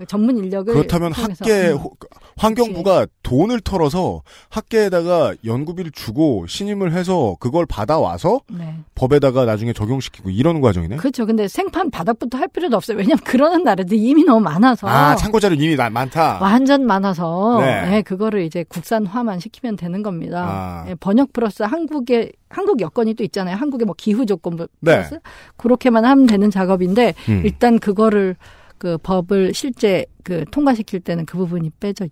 [0.08, 1.76] 전문 인력을 그렇다면 학계 음.
[1.76, 1.92] 호-
[2.36, 8.76] 환경부가 돈을 털어서 학계에다가 연구비를 주고 신임을 해서 그걸 받아와서 네.
[8.94, 10.96] 법에다가 나중에 적용시키고 이러는 과정이네.
[10.96, 11.26] 그렇죠.
[11.26, 12.96] 근데 생판 바닥부터 할 필요도 없어요.
[12.98, 16.38] 왜냐면 그러는 나라들이 이미 너무 많아서 아 참고 자료 이미 나- 많다.
[16.40, 17.90] 완전 많아서 네.
[17.90, 20.46] 네, 그거를 이제 국산화만 시키면 되는 겁니다.
[20.48, 20.84] 아.
[20.88, 23.56] 예, 번역 플러스 한국의 한국 여건이 또 있잖아요.
[23.56, 24.66] 한국의 뭐 기후 조건 네.
[24.96, 25.18] 플러스
[25.56, 27.42] 그렇게만 하면 되는 작업인데 음.
[27.44, 28.36] 일단 그거를
[28.80, 32.08] 그 법을 실제 그 통과시킬 때는 그 부분이 빼져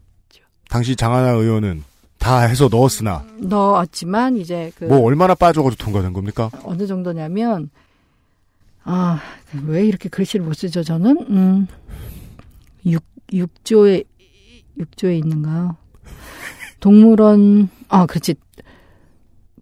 [0.68, 1.82] 당시 장하나 의원은
[2.18, 6.50] 다 해서 넣었으나 넣었지만 이제 그 뭐 얼마나 빠져가지고 통과된 겁니까?
[6.64, 7.70] 어느 정도냐면
[8.84, 9.18] 아
[9.64, 11.66] 왜 이렇게 글씨를 못 쓰죠 저는 음
[12.84, 13.02] 6,
[13.32, 14.04] 6조에
[14.78, 15.74] 6조에 있는가
[16.80, 18.34] 동물원 아 그렇지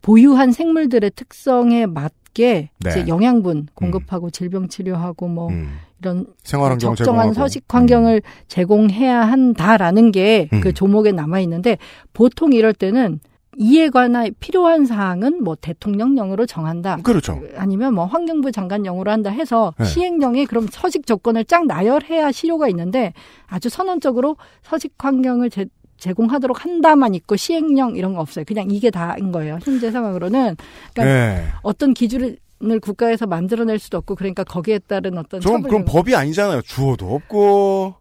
[0.03, 2.91] 보유한 생물들의 특성에 맞게 네.
[2.91, 5.79] 이제 영양분 공급하고 질병 치료하고 뭐 음.
[6.01, 7.33] 이런 생활환경 적정한.
[7.33, 10.75] 서식 환경을 제공해야 한다라는 게그 음.
[10.75, 11.79] 조목에 남아 있는데
[12.13, 13.21] 보통 이럴 때는
[13.59, 16.97] 이에 관한 필요한 사항은 뭐 대통령령으로 정한다.
[16.97, 17.41] 음, 그렇죠.
[17.57, 19.87] 아니면 뭐 환경부 장관령으로 한다 해서 네.
[19.87, 23.15] 시행령에 그럼 서식 조건을 쫙 나열해야 실효가 있는데
[23.47, 25.65] 아주 선언적으로 서식 환경을 제,
[25.97, 28.45] 제공하도록 한다만 있고 시행령 이런 거 없어요.
[28.47, 29.59] 그냥 이게 다인 거예요.
[29.63, 30.57] 현재 상황으로는
[30.93, 31.45] 그러니까 네.
[31.63, 32.37] 어떤 기준을
[32.81, 36.63] 국가에서 만들어낼 수도 없고 그러니까 거기에 따른 어떤 좀 그럼 법이 아니잖아요.
[36.63, 37.95] 주어도 없고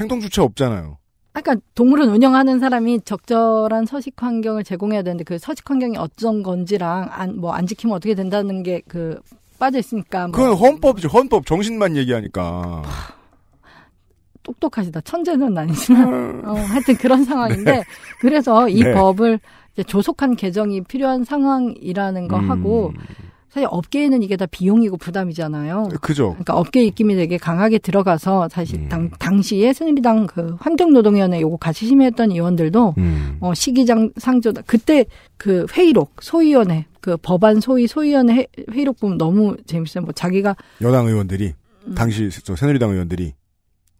[0.00, 0.98] 행동 주체 없잖아요.
[1.32, 7.36] 아까 동물원 운영하는 사람이 적절한 서식 환경을 제공해야 되는데 그 서식 환경이 어떤 건지랑 안
[7.36, 9.20] 뭐 안 지키면 어떻게 된다는 게 그
[9.58, 11.08] 빠져 있으니까 뭐 그건 헌법이죠.
[11.08, 12.82] 헌법 정신만 얘기하니까.
[14.42, 15.02] 똑똑하시다.
[15.02, 17.84] 천재는 아니지만 어, 하여튼 그런 상황인데
[18.20, 18.92] 그래서 이 네.
[18.94, 19.38] 법을
[19.86, 22.92] 조속한 개정이 필요한 상황이라는 거 음, 하고
[23.52, 25.88] 사실 업계에는 이게 다 비용이고 부담이잖아요.
[26.00, 26.30] 그죠.
[26.30, 28.88] 그러니까 업계 입김이 되게 강하게 들어가서 사실 음.
[28.88, 33.36] 당, 당시에 새누리당 그 환경노동위원회 요거 같이 심의했던 의원들도 음.
[33.40, 34.62] 어, 시기장 상조다.
[34.66, 35.04] 그때
[35.36, 40.04] 그 회의록, 소위원회, 그 법안 소위 소위원회 회- 회의록 보면 너무 재밌어요.
[40.04, 41.52] 뭐 자기가 여당 의원들이
[41.88, 41.94] 음.
[41.94, 43.32] 당시 저 새누리당 의원들이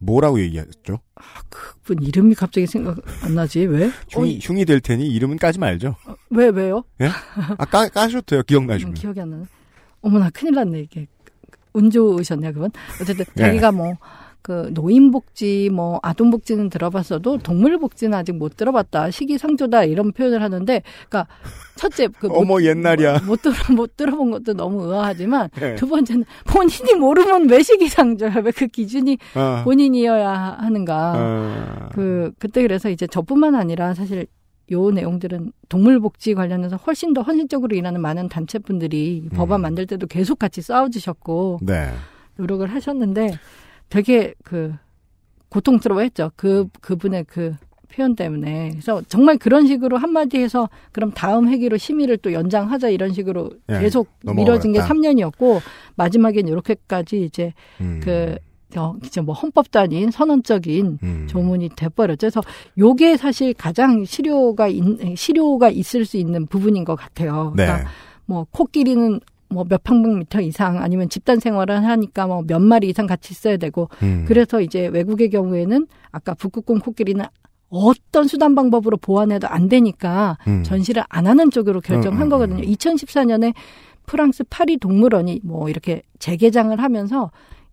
[0.00, 1.00] 뭐라고 얘기했죠?
[1.50, 3.60] 그분 이름이 갑자기 생각 안 나지?
[3.66, 3.90] 왜?
[4.08, 5.94] 흉이, 흉이 될 테니 이름은 까지 말죠.
[6.06, 6.82] 어, 왜, 왜요?
[7.58, 8.40] 아, 까, 까셔도 돼요.
[8.40, 8.94] 음, 기억나시면.
[8.94, 9.44] 기억이 안 나네.
[10.00, 11.06] 어머나, 큰일 났네, 이게.
[11.72, 12.70] 운 좋으셨냐, 그분?
[13.00, 13.44] 어쨌든, 네.
[13.44, 13.94] 자기가 뭐,
[14.42, 19.10] 그, 노인복지, 뭐, 아동복지는 들어봤어도, 동물복지는 아직 못 들어봤다.
[19.10, 19.84] 시기상조다.
[19.84, 21.26] 이런 표현을 하는데, 그니까,
[21.74, 23.20] 첫째, 그, 못, 어머, 옛날이야.
[23.26, 25.74] 못, 들어, 못 들어본 것도 너무 의아하지만, 네.
[25.74, 28.34] 두 번째는, 본인이 모르면 왜 시기상조야?
[28.44, 31.12] 왜 그 기준이 아, 본인이어야 하는가.
[31.16, 34.26] 아, 그 그때 그래서 이제 저뿐만 아니라 사실
[34.70, 39.36] 요 내용들은 동물복지 관련해서 훨씬 더 헌신적으로 일하는 많은 단체분들이 음.
[39.36, 41.88] 법안 만들 때도 계속 같이 싸워주셨고 네.
[42.36, 43.38] 노력을 하셨는데
[43.90, 44.74] 되게 그
[45.50, 46.30] 고통스러워했죠.
[46.36, 47.54] 그 그분의 그
[47.92, 53.12] 표현 때문에 그래서 정말 그런 식으로 한마디 해서 그럼 다음 회기로 심의를 또 연장하자 이런
[53.12, 54.08] 식으로 예, 계속.
[54.24, 55.60] 미뤄진 게 3년이었고
[55.96, 58.00] 마지막엔 이렇게까지 이제 음.
[58.02, 58.36] 그
[58.76, 61.26] 어, 진짜 뭐 헌법도 아닌 선언적인 음.
[61.28, 62.18] 조문이 돼버렸죠.
[62.18, 62.40] 그래서
[62.78, 64.82] 요게 사실 가장 실효가 있,
[65.16, 67.52] 실효가 있을 수 있는 부분인 것 같아요.
[67.56, 67.66] 네.
[67.66, 67.90] 그러니까
[68.26, 69.18] 뭐 코끼리는
[69.50, 73.88] 뭐 몇 평방미터 이상 아니면 집단 생활을 하니까 뭐 몇 마리 이상 같이 있어야 되고
[74.02, 74.24] 음.
[74.26, 77.24] 그래서 이제 외국의 경우에는 아까 북극곰 코끼리는
[77.68, 80.62] 어떤 수단 방법으로 보완해도 안 되니까 음.
[80.64, 82.62] 전시를 안 하는 쪽으로 결정한 음, 음, 거거든요.
[82.64, 82.68] 음.
[82.68, 83.54] 2014년에
[84.06, 87.30] 프랑스 파리 동물원이 뭐 이렇게 재개장을 하면서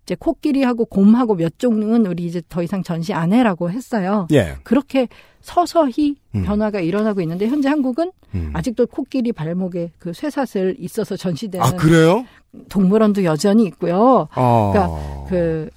[0.07, 4.25] 이제 코끼리하고 곰하고 몇 종은 우리 이제 더 이상 전시 안 해라고 했어요.
[4.31, 4.55] 예.
[4.63, 5.09] 그렇게
[5.41, 6.43] 서서히 음.
[6.43, 8.51] 변화가 일어나고 있는데 현재 한국은 음.
[8.53, 12.25] 아직도 코끼리 발목에 그 쇠사슬 있어서 전시되는 아 그래요?
[12.69, 14.29] 동물원도 여전히 있고요.
[14.31, 14.71] 아.
[14.71, 15.69] 그러니까 그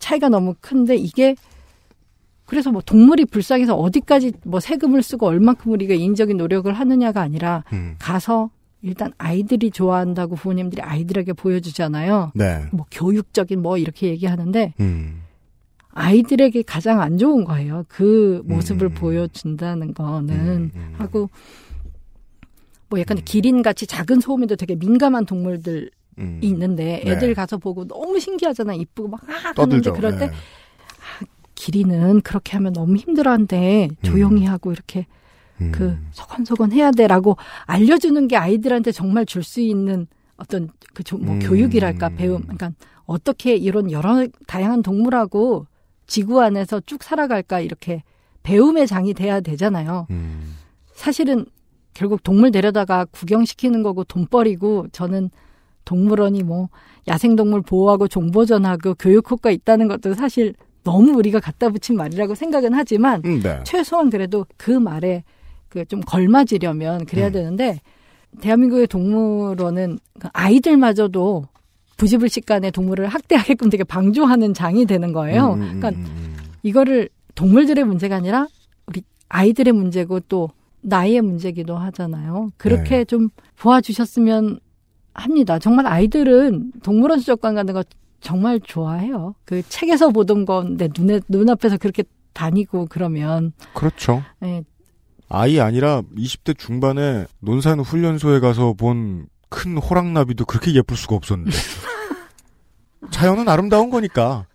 [0.00, 1.36] 차이가 너무 큰데 이게
[2.46, 7.94] 그래서 뭐 동물이 불쌍해서 어디까지 뭐 세금을 쓰고 얼만큼 우리가 인적인 노력을 하느냐가 아니라 음.
[8.00, 8.50] 가서
[8.82, 12.32] 일단 아이들이 좋아한다고 부모님들이 아이들에게 보여주잖아요.
[12.34, 12.64] 네.
[12.72, 15.22] 뭐 교육적인 뭐 이렇게 얘기하는데 음.
[15.92, 17.84] 아이들에게 가장 안 좋은 거예요.
[17.88, 18.94] 그 모습을 음.
[18.94, 20.94] 보여준다는 거는 음, 음.
[20.96, 21.28] 하고
[22.88, 26.40] 뭐 약간 기린 같이 작은 소음에도 되게 민감한 동물들이 음.
[26.42, 27.10] 있는데 네.
[27.12, 28.74] 애들 가서 보고 너무 신기하잖아.
[28.74, 29.92] 이쁘고 막 아, 하는데 떠들죠.
[29.92, 30.32] 그럴 때 네.
[31.54, 35.06] 기린은 그렇게 하면 너무 힘들어한데 조용히 하고 이렇게
[35.60, 35.72] 음.
[35.72, 41.38] 그 소곤소곤 해야 돼라고 알려주는 게 아이들한테 정말 줄 수 있는 어떤 그뭐 음.
[41.40, 42.72] 교육이랄까 배움 그러니까
[43.04, 45.66] 어떻게 이런 여러 다양한 동물하고
[46.06, 48.02] 지구 안에서 쭉 살아갈까 이렇게
[48.42, 50.06] 배움의 장이 돼야 되잖아요.
[50.10, 50.56] 음.
[50.94, 51.46] 사실은
[51.94, 55.30] 결국 동물 데려다가 구경시키는 거고 돈벌이고 저는
[55.84, 56.68] 동물원이 뭐
[57.08, 63.22] 야생동물 보호하고 종보전하고 교육 효과 있다는 것도 사실 너무 우리가 갖다 붙인 말이라고 생각은 하지만
[63.24, 63.60] 음, 네.
[63.64, 65.24] 최소한 그래도 그 말에
[65.70, 67.32] 그 좀 걸맞으려면 그래야 음.
[67.32, 67.80] 되는데
[68.40, 71.46] 대한민국의 동물원은 그 아이들마저도
[71.96, 75.54] 부지불식간에 동물을 학대하게끔 되게 방조하는 장이 되는 거예요.
[75.54, 76.36] 음, 음, 그러니까 음, 음.
[76.62, 78.46] 이거를 동물들의 문제가 아니라
[78.86, 80.50] 우리 아이들의 문제고 또
[80.82, 82.50] 나이의 문제기도 하잖아요.
[82.56, 83.04] 그렇게 네.
[83.04, 83.28] 좀
[83.58, 84.60] 도와주셨으면
[85.12, 85.58] 합니다.
[85.58, 87.84] 정말 아이들은 동물원 수족관 가는 거
[88.20, 89.34] 정말 좋아해요.
[89.44, 94.22] 그 책에서 보던 건내 눈에 눈앞에서 그렇게 다니고 그러면 그렇죠.
[94.44, 94.62] 예,
[95.30, 101.50] 아이 아니라 20대 중반에 논산 훈련소에 가서 본 큰 호랑나비도 그렇게 예쁠 수가 없었는데.
[103.10, 104.46] 자연은 아름다운 거니까.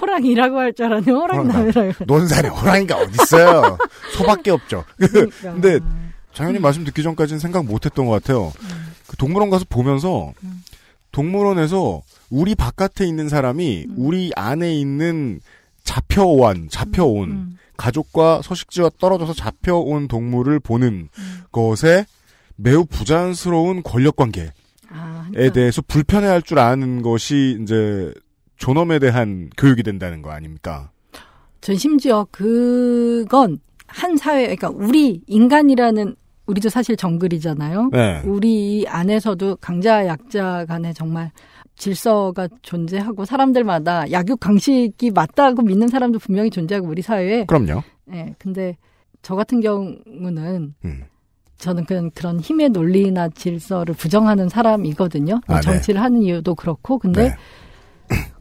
[0.00, 2.04] 호랑이라고 할 줄 알았는데 호랑나비라고.
[2.06, 3.76] 논산에 호랑이가 어딨어요.
[4.16, 4.84] 소밖에 없죠.
[4.96, 5.52] 그러니까.
[5.52, 5.80] 근데
[6.32, 8.52] 장현님 말씀 듣기 전까지는 생각 못했던 것 같아요.
[9.08, 10.62] 그 동물원 가서 보면서 음.
[11.10, 13.94] 동물원에서 우리 바깥에 있는 사람이 음.
[13.96, 15.40] 우리 안에 있는
[15.82, 21.40] 잡혀온 잡혀온 음, 가족과 서식지와 떨어져서 잡혀온 동물을 보는 음.
[21.50, 22.04] 것에
[22.56, 24.50] 매우 부자연스러운 권력 관계에
[24.90, 28.12] 아, 대해서 불편해할 줄 아는 것이 이제
[28.56, 30.90] 존엄에 대한 교육이 된다는 거 아닙니까?
[31.62, 36.14] 전 심지어 그건 한 사회, 그러니까 우리 인간이라는
[36.46, 37.90] 우리도 사실 정글이잖아요.
[37.92, 38.22] 네.
[38.26, 41.30] 우리 안에서도 강자 약자 간에 정말
[41.80, 47.82] 질서가 존재하고 사람들마다 약육 강식이 맞다고 믿는 사람도 분명히 존재하고 우리 사회에 그럼요.
[48.12, 48.76] 예 근데
[49.22, 51.04] 저 같은 경우는 음.
[51.56, 55.40] 저는 그런 그런 힘의 논리나 질서를 부정하는 사람이거든요.
[55.46, 55.72] 뭐 아, 네.
[55.72, 57.36] 정치를 하는 이유도 그렇고 근데 네.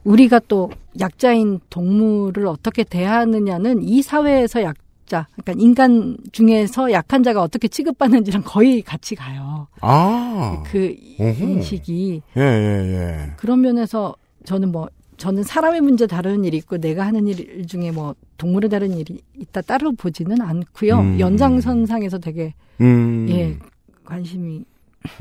[0.04, 4.76] 우리가 또 약자인 동물을 어떻게 대하느냐는 이 사회에서 약
[5.10, 9.68] 자, 그러니까 인간 중에서 약한 자가 어떻게 취급받는지랑 거의 같이 가요.
[9.82, 10.64] 아.
[10.68, 11.34] 그 오호.
[11.34, 13.32] 인식이 예, 예, 예.
[13.36, 18.14] 그런 면에서 저는 뭐 저는 사람의 문제 다루는 일이 있고 내가 하는 일 중에 뭐
[18.38, 21.00] 동물을 다루는 일이 있다 따로 보지는 않고요.
[21.00, 21.20] 음.
[21.20, 23.26] 연장선상에서 되게 음.
[23.30, 23.58] 예
[24.06, 24.64] 관심이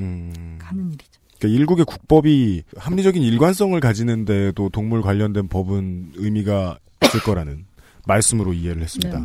[0.01, 0.59] 음.
[0.61, 1.19] 가는 일이죠.
[1.39, 7.65] 그러니까 일국의 국법이 합리적인 일관성을 가지는데도 동물 관련된 법은 의미가 있을 거라는
[8.07, 9.21] 말씀으로 이해를 했습니다.
[9.21, 9.25] 네.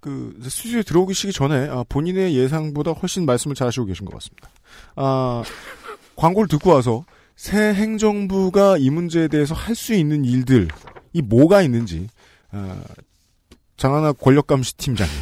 [0.00, 4.50] 그 스튜디오에 들어오시기 전에 아, 본인의 예상보다 훨씬 말씀을 잘하시고 계신 것 같습니다.
[4.96, 5.42] 아,
[6.16, 7.04] 광고를 듣고 와서
[7.36, 10.68] 새 행정부가 이 문제에 대해서 할 수 있는 일들이
[11.24, 12.08] 뭐가 있는지
[12.50, 12.80] 아,
[13.76, 15.14] 장하나 권력감시 팀장님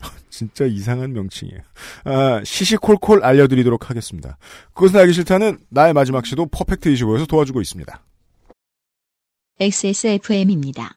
[0.30, 1.60] 진짜 이상한 명칭이에요.
[2.04, 4.36] 아, 시시콜콜 알려드리도록 하겠습니다.
[4.74, 8.04] 그것은 알기 싫다는 나의 마지막 시도 퍼펙트 25에서 도와주고 있습니다.
[9.60, 10.96] XSFM입니다.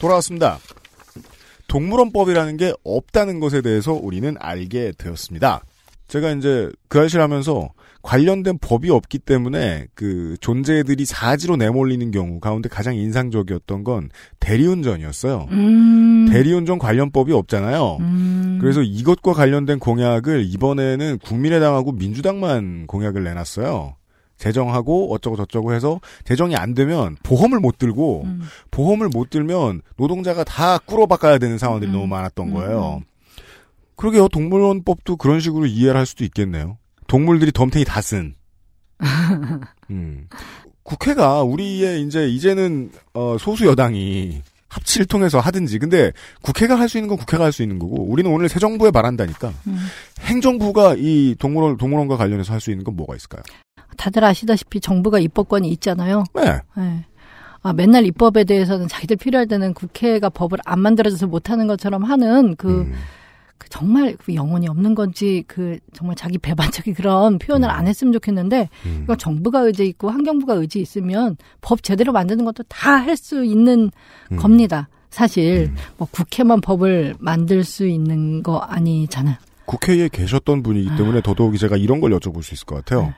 [0.00, 0.58] 돌아왔습니다.
[1.68, 5.62] 동물원법이라는 게 없다는 것에 대해서 우리는 알게 되었습니다.
[6.08, 7.70] 제가 이제 그 알실 하면서
[8.02, 15.48] 관련된 법이 없기 때문에 그 존재들이 사지로 내몰리는 경우 가운데 가장 인상적이었던 건 대리운전이었어요.
[15.50, 16.28] 음.
[16.30, 17.96] 대리운전 관련법이 없잖아요.
[17.98, 18.58] 음.
[18.60, 23.96] 그래서 이것과 관련된 공약을 이번에는 국민의당하고 민주당만 공약을 내놨어요.
[24.38, 28.42] 재정하고 어쩌고 저쩌고 해서 재정이 안 되면 보험을 못 들고 음.
[28.70, 31.94] 보험을 못 들면 노동자가 다 꾸러박아야 되는 상황들이 음.
[31.94, 33.00] 너무 많았던 음, 거예요.
[33.96, 34.28] 그러게요.
[34.28, 36.76] 동물원법도 그런 식으로 이해를 할 수도 있겠네요.
[37.06, 38.34] 동물들이 덤탱이 다 쓴.
[39.90, 40.28] 음.
[40.82, 45.78] 국회가 우리의 이제 이제는 어, 소수 여당이 합치를 통해서 하든지.
[45.78, 48.90] 근데 국회가 할 수 있는 건 국회가 할 수 있는 거고 우리는 오늘 새 정부에
[48.90, 49.52] 바란다니까.
[49.66, 49.78] 음.
[50.20, 53.42] 행정부가 이 동물원 동물원과 관련해서 할 수 있는 건 뭐가 있을까요?
[53.96, 56.24] 다들 아시다시피 정부가 입법권이 있잖아요.
[56.34, 56.60] 네.
[56.76, 57.04] 네.
[57.62, 62.82] 아, 맨날 입법에 대해서는 자기들 필요할 때는 국회가 법을 안 만들어줘서 못하는 것처럼 하는 그,
[62.82, 62.92] 음.
[63.58, 67.70] 그 정말 그 영혼이 없는 건지 그 정말 자기 배반적인 그런 표현을 음.
[67.70, 69.00] 안 했으면 좋겠는데 음.
[69.02, 73.90] 이거 정부가 의지 있고 환경부가 의지 있으면 법 제대로 만드는 것도 다 할 수 있는
[74.30, 74.36] 음.
[74.36, 74.88] 겁니다.
[75.10, 75.76] 사실 음.
[75.96, 79.36] 뭐 국회만 법을 만들 수 있는 거 아니잖아요.
[79.64, 83.14] 국회에 계셨던 분이기 때문에 더더욱이 제가 이런 걸 여쭤볼 수 있을 것 같아요.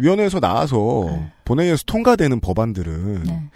[0.00, 0.06] 네.
[0.06, 1.32] 위원회에서 나와서 네.
[1.44, 3.50] 본회의에서 통과되는 법안들은 네.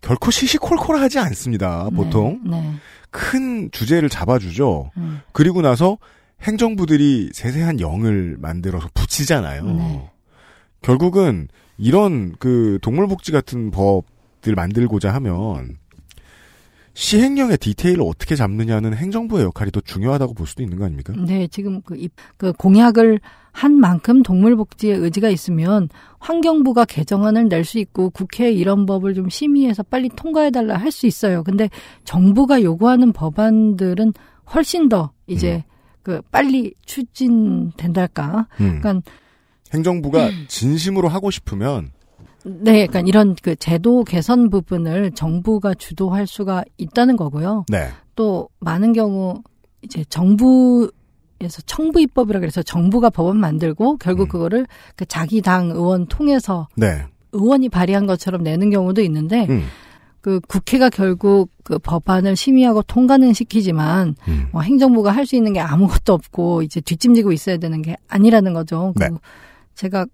[0.00, 1.88] 결코 시시콜콜하지 않습니다.
[1.90, 2.60] 보통 네.
[2.60, 2.74] 네.
[3.10, 4.90] 큰 주제를 잡아주죠.
[4.96, 5.20] 음.
[5.32, 5.98] 그리고 나서
[6.42, 9.64] 행정부들이 세세한 영을 만들어서 붙이잖아요.
[9.64, 10.10] 네.
[10.80, 15.76] 결국은 이런 그 동물복지 같은 법들 만들고자 하면
[16.94, 21.14] 시행령의 디테일을 어떻게 잡느냐는 행정부의 역할이 더 중요하다고 볼 수도 있는 거 아닙니까?
[21.16, 23.20] 네, 지금 그, 입, 그 공약을
[23.52, 25.88] 한 만큼 동물복지에 의지가 있으면
[26.18, 31.42] 환경부가 개정안을 낼 수 있고 국회에 이런 법을 좀 심의해서 빨리 통과해달라 할 수 있어요.
[31.44, 31.68] 근데
[32.04, 34.12] 정부가 요구하는 법안들은
[34.54, 35.64] 훨씬 더 이제
[36.02, 38.48] 그 빨리 추진된달까.
[38.60, 38.80] 음.
[38.80, 39.10] 그러니까
[39.72, 41.92] 행정부가 진심으로 하고 싶으면
[42.44, 47.64] 네, 그러니까 이런 그 제도 개선 부분을 정부가 주도할 수가 있다는 거고요.
[47.68, 47.88] 네.
[48.16, 49.42] 또 많은 경우
[49.82, 50.90] 이제 정부
[51.42, 54.28] 에서 청부 입법이라 그래서 정부가 법안 만들고 결국 음.
[54.28, 57.04] 그거를 그 자기 당 의원 통해서 네.
[57.32, 59.64] 의원이 발의한 것처럼 내는 경우도 있는데 음.
[60.20, 64.46] 그 국회가 결국 그 법안을 심의하고 통과는 시키지만 음.
[64.52, 68.92] 뭐 행정부가 할 수 있는 게 아무것도 없고 이제 뒷짐지고 있어야 되는 게 아니라는 거죠.
[68.96, 69.08] 네.
[69.08, 69.18] 그
[69.74, 70.06] 제가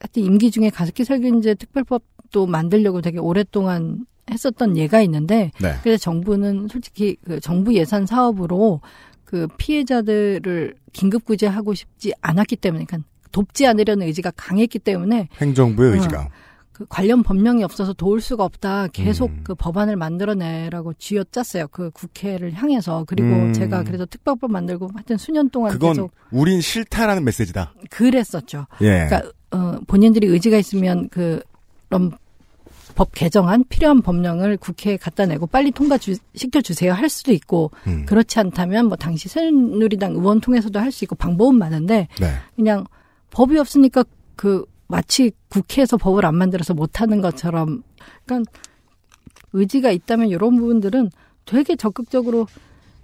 [0.00, 5.74] 하여튼 임기 중에 가습기 살균제 특별법도 만들려고 되게 오랫동안 했었던 예가 있는데 네.
[5.82, 8.80] 그래서 정부는 솔직히 그 정부 예산 사업으로
[9.28, 15.94] 그 피해자들을 긴급 구제하고 싶지 않았기 때문에 그러니까 돕지 않으려는 의지가 강했기 때문에 행정부의 어.
[15.96, 16.28] 의지가.
[16.72, 18.86] 그 관련 법령이 없어서 도울 수가 없다.
[18.88, 19.40] 계속 음.
[19.44, 21.68] 그 법안을 만들어내라고 쥐어짰어요.
[21.68, 23.04] 그 국회를 향해서.
[23.06, 23.52] 그리고 음.
[23.52, 27.74] 제가 그래서 특별법 만들고 하여튼 수년 동안 그건 계속 우린 싫다라는 메시지다.
[27.90, 28.66] 그랬었죠.
[28.80, 29.08] 예.
[29.08, 31.42] 그러니까 어, 본인들이 의지가 있으면 그
[31.88, 32.12] 그런
[32.94, 37.70] 법 개정안 필요한 법령을 국회에 갖다 내고 빨리 통과 주, 시켜 주세요 할 수도 있고
[37.86, 38.04] 음.
[38.06, 42.32] 그렇지 않다면 뭐 당시 새누리당 의원 통해서도 할 수 있고 방법은 많은데 네.
[42.56, 42.84] 그냥
[43.30, 44.04] 법이 없으니까
[44.36, 47.82] 그 마치 국회에서 법을 안 만들어서 못 하는 것처럼
[48.24, 48.50] 그러니까
[49.52, 51.10] 의지가 있다면 이런 부분들은
[51.44, 52.46] 되게 적극적으로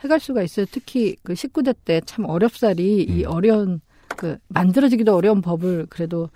[0.02, 0.66] 해갈 수가 있어요.
[0.70, 3.30] 특히 그 19대 때 참 어렵사리 이 음.
[3.30, 3.80] 어려운
[4.16, 6.28] 그 만들어지기도 어려운 법을 그래도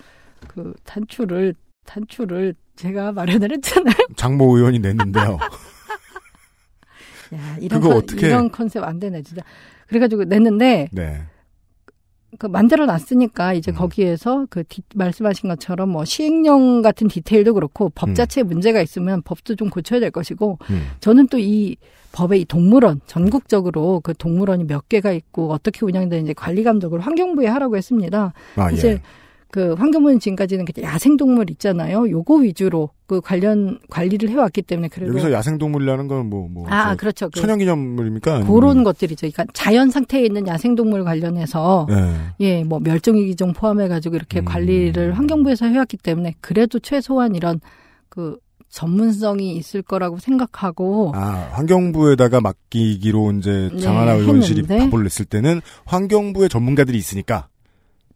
[0.47, 1.55] 그 탄출을
[1.89, 3.95] 탄출을 제가 마련을 했잖아요.
[4.17, 5.39] 장모 의원이 냈는데요.
[7.35, 9.43] 야, 이런 그거 컨, 어떻게- 이런 컨셉 안 되네 진짜.
[9.89, 11.23] 그래가지고 냈는데 네.
[12.39, 13.75] 그 만들어 놨으니까 이제 음.
[13.75, 18.15] 거기에서 그 디- 말씀하신 것처럼 뭐 시행령 같은 디테일도 그렇고 법 음.
[18.15, 20.87] 자체에 문제가 있으면 법도 좀 고쳐야 될 것이고 음.
[21.01, 21.77] 저는 또 이
[22.13, 27.77] 법의 이 동물원 전국적으로 그 동물원이 몇 개가 있고 어떻게 운영되는지 관리 감독을 환경부에 하라고
[27.77, 28.33] 했습니다.
[28.57, 29.03] 아, 이제 예.
[29.51, 32.11] 그 환경부는 지금까지는 그 야생동물 있잖아요.
[32.11, 36.69] 요거 위주로 그 관련 관리를 해왔기 때문에 그래도 여기서 야생동물이라는 건 뭐, 뭐.
[36.69, 37.31] 아저 그렇죠.
[37.31, 38.45] 그 천연기념물입니까?
[38.45, 39.27] 그런 것들이죠.
[39.31, 42.15] 그러니까 자연 상태에 있는 야생동물 관련해서 네.
[42.41, 44.45] 예, 뭐 멸종위 기종 포함해 가지고 이렇게 음.
[44.45, 47.61] 관리를 환경부에서 해왔기 때문에 그래도 최소한 이런
[48.11, 48.37] 그
[48.69, 54.91] 전문성이 있을 거라고 생각하고 아, 환경부에다가 맡기기로 이제 네, 장하나 의원실이 했는데.
[54.91, 57.49] 답을 냈을 때는 환경부의 전문가들이 있으니까.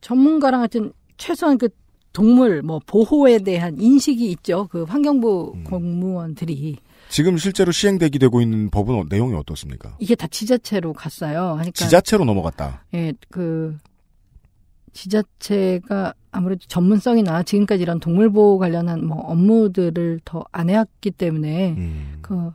[0.03, 1.69] 전문가랑 하여튼 최소한 그
[2.13, 4.67] 동물 뭐 보호에 대한 인식이 있죠.
[4.71, 5.65] 그 환경부 음.
[5.65, 6.77] 공무원들이
[7.09, 9.97] 지금 실제로 시행되기 되고 있는 법은 어- 내용이 어떻습니까?
[9.99, 11.53] 이게 다 지자체로 갔어요.
[11.55, 12.85] 그러니까 지자체로 넘어갔다.
[12.95, 13.77] 예, 그
[14.93, 22.19] 지자체가 아무래도 전문성이나 지금까지 이런 동물 보호 관련한 뭐 업무들을 더 안 해왔기 때문에 음.
[22.23, 22.51] 그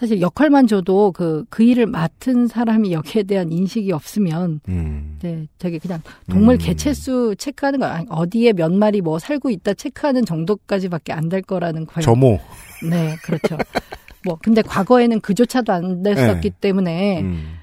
[0.00, 5.18] 사실 역할만 줘도 그, 그 일을 맡은 사람이 여기에 대한 인식이 없으면 음.
[5.20, 6.58] 네, 되게 그냥 동물 음.
[6.58, 11.84] 개체수 체크하는 거 아니, 어디에 몇 마리 뭐 살고 있다 체크하는 정도까지밖에 안 될 거라는
[11.84, 12.02] 거예요.
[12.02, 12.38] 점호.
[12.88, 13.58] 네, 그렇죠.
[14.24, 16.56] 뭐 근데 과거에는 그조차도 안 됐었기 네.
[16.62, 17.56] 때문에 음.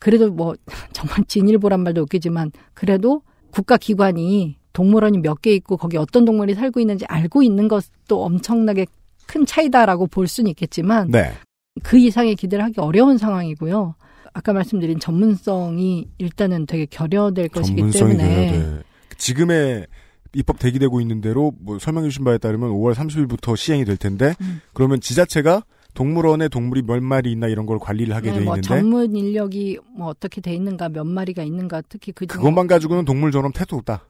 [0.00, 0.54] 그래도 뭐
[0.92, 6.80] 정말 진일보란 말도 웃기지만 그래도 국가 기관이 동물원이 몇 개 있고 거기 어떤 동물이 살고
[6.80, 8.86] 있는지 알고 있는 것도 엄청나게
[9.26, 11.32] 큰 차이다라고 볼 수는 있겠지만 네.
[11.82, 13.94] 그 이상의 기대를 하기 어려운 상황이고요.
[14.32, 18.82] 아까 말씀드린 전문성이 일단은 되게 결여될 것이기 때문에 돼야 돼.
[19.16, 19.86] 지금의
[20.34, 24.60] 입법 대기되고 있는 대로 뭐 설명해 주신 바에 따르면 5월 30일부터 시행이 될 텐데 음.
[24.72, 25.62] 그러면 지자체가
[25.94, 29.78] 동물원에 동물이 몇 마리 있나 이런 걸 관리를 하게 네, 돼 뭐 있는데 전문 인력이
[29.96, 34.04] 뭐 어떻게 돼 있는가 몇 마리가 있는가 특히 그 그것만 가지고는 동물 전업 태도 없다.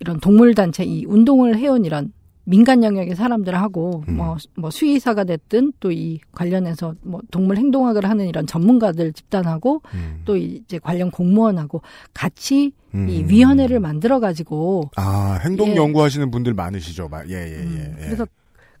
[0.00, 2.12] 이런 동물 단체 이 운동을 해온 이런
[2.44, 4.16] 민간 영역의 사람들하고 음.
[4.16, 10.22] 뭐, 뭐 수의사가 됐든 또 이 관련해서 뭐 동물 행동학을 하는 이런 전문가들 집단하고 음.
[10.24, 13.08] 또 이제 관련 공무원하고 같이 음.
[13.08, 15.76] 이 위원회를 만들어 가지고 아 행동 예.
[15.76, 17.08] 연구하시는 분들 많으시죠.
[17.28, 17.52] 예예예.
[17.52, 18.04] 예, 음, 예.
[18.04, 18.26] 그래서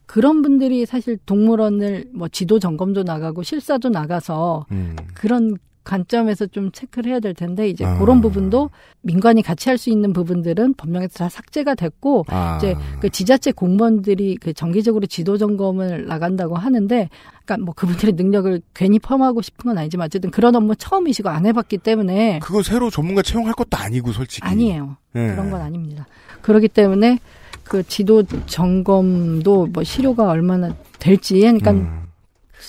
[0.06, 4.96] 그런 분들이 사실 동물원을 뭐 지도 점검도 나가고 실사도 나가서 음.
[5.14, 7.98] 그런 관점에서 좀 체크를 해야 될 텐데 이제 아.
[7.98, 8.70] 그런 부분도
[9.02, 12.56] 민관이 같이 할 수 있는 부분들은 법령에서 다 삭제가 됐고 아.
[12.56, 17.08] 이제 그 지자체 공무원들이 그 정기적으로 지도 점검을 나간다고 하는데,
[17.44, 21.78] 그러니까 뭐 그분들의 능력을 괜히 폄하하고 싶은 건 아니지만 어쨌든 그런 업무 처음이시고 안 해봤기
[21.78, 24.96] 때문에 그거 새로 전문가 채용할 것도 아니고 솔직히 아니에요.
[25.16, 25.26] 예.
[25.28, 26.06] 그런 건 아닙니다.
[26.40, 27.18] 그렇기 때문에
[27.64, 32.02] 그 지도 점검도 뭐 실효가 얼마나 될지, 그러니까 음.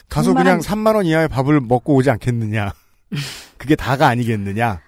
[0.10, 2.73] 가서 그냥 한- 3만 원 이하의 밥을 먹고 오지 않겠느냐.
[3.58, 4.82] 그게 다가 아니겠느냐.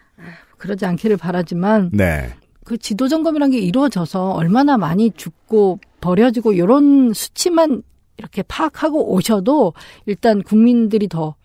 [0.57, 2.33] 그러지 않기를 바라지만 네.
[2.63, 7.83] 그 지도 점검이라는 게 이루어져서 얼마나 많이 죽고 버려지고 이런 수치만
[8.17, 9.73] 이렇게 파악하고 오셔도
[10.05, 11.35] 일단 국민들이 더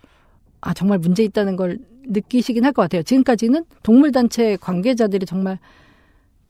[0.60, 3.02] 아, 정말 문제 있다는 걸 느끼시긴 할 것 같아요.
[3.02, 5.58] 지금까지는 동물 단체 관계자들이 정말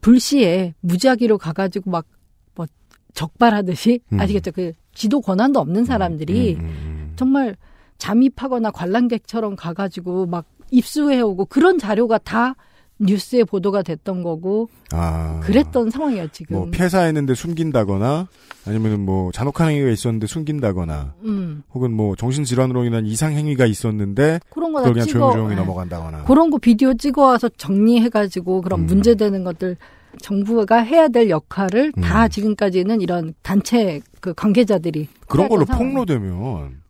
[0.01, 2.07] 불시에 무작위로 가가지고 막
[2.55, 2.67] 뭐
[3.15, 4.21] 적발하듯이 음.
[4.21, 4.53] 아시겠죠?
[4.53, 7.13] 그 지도 권한도 없는 사람들이 음, 음, 음.
[7.17, 7.57] 정말
[8.03, 12.57] 잠입하거나 관람객처럼 가가지고 막 입수해오고 그런 자료가 다
[12.99, 15.39] 뉴스에 보도가 됐던 거고 아.
[15.45, 16.57] 그랬던 상황이에요 지금.
[16.57, 18.27] 뭐 폐사했는데 숨긴다거나
[18.67, 24.73] 아니면은 뭐 잔혹한 행위가 있었는데 숨긴다거나 음 혹은 뭐 정신질환으로 인한 이상 행위가 있었는데 그런
[24.73, 25.57] 거 그걸 다 그냥 조용조용히 예.
[25.57, 28.87] 넘어간다거나 그런 거 비디오 찍어와서 정리해가지고 그런 음.
[28.87, 29.77] 문제되는 것들
[30.21, 32.29] 정부가 해야 될 역할을 다 음.
[32.29, 35.89] 지금까지는 이런 단체 그 관계자들이 그런 걸로 상황.
[35.93, 36.82] 폭로되면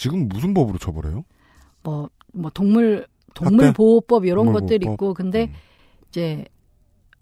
[0.00, 1.26] 지금 무슨 법으로 처벌해요?
[1.82, 4.94] 뭐, 뭐 동물 동물 보호법 이런 동물 것들이 보호법?
[4.94, 5.54] 있고 근데 음.
[6.08, 6.46] 이제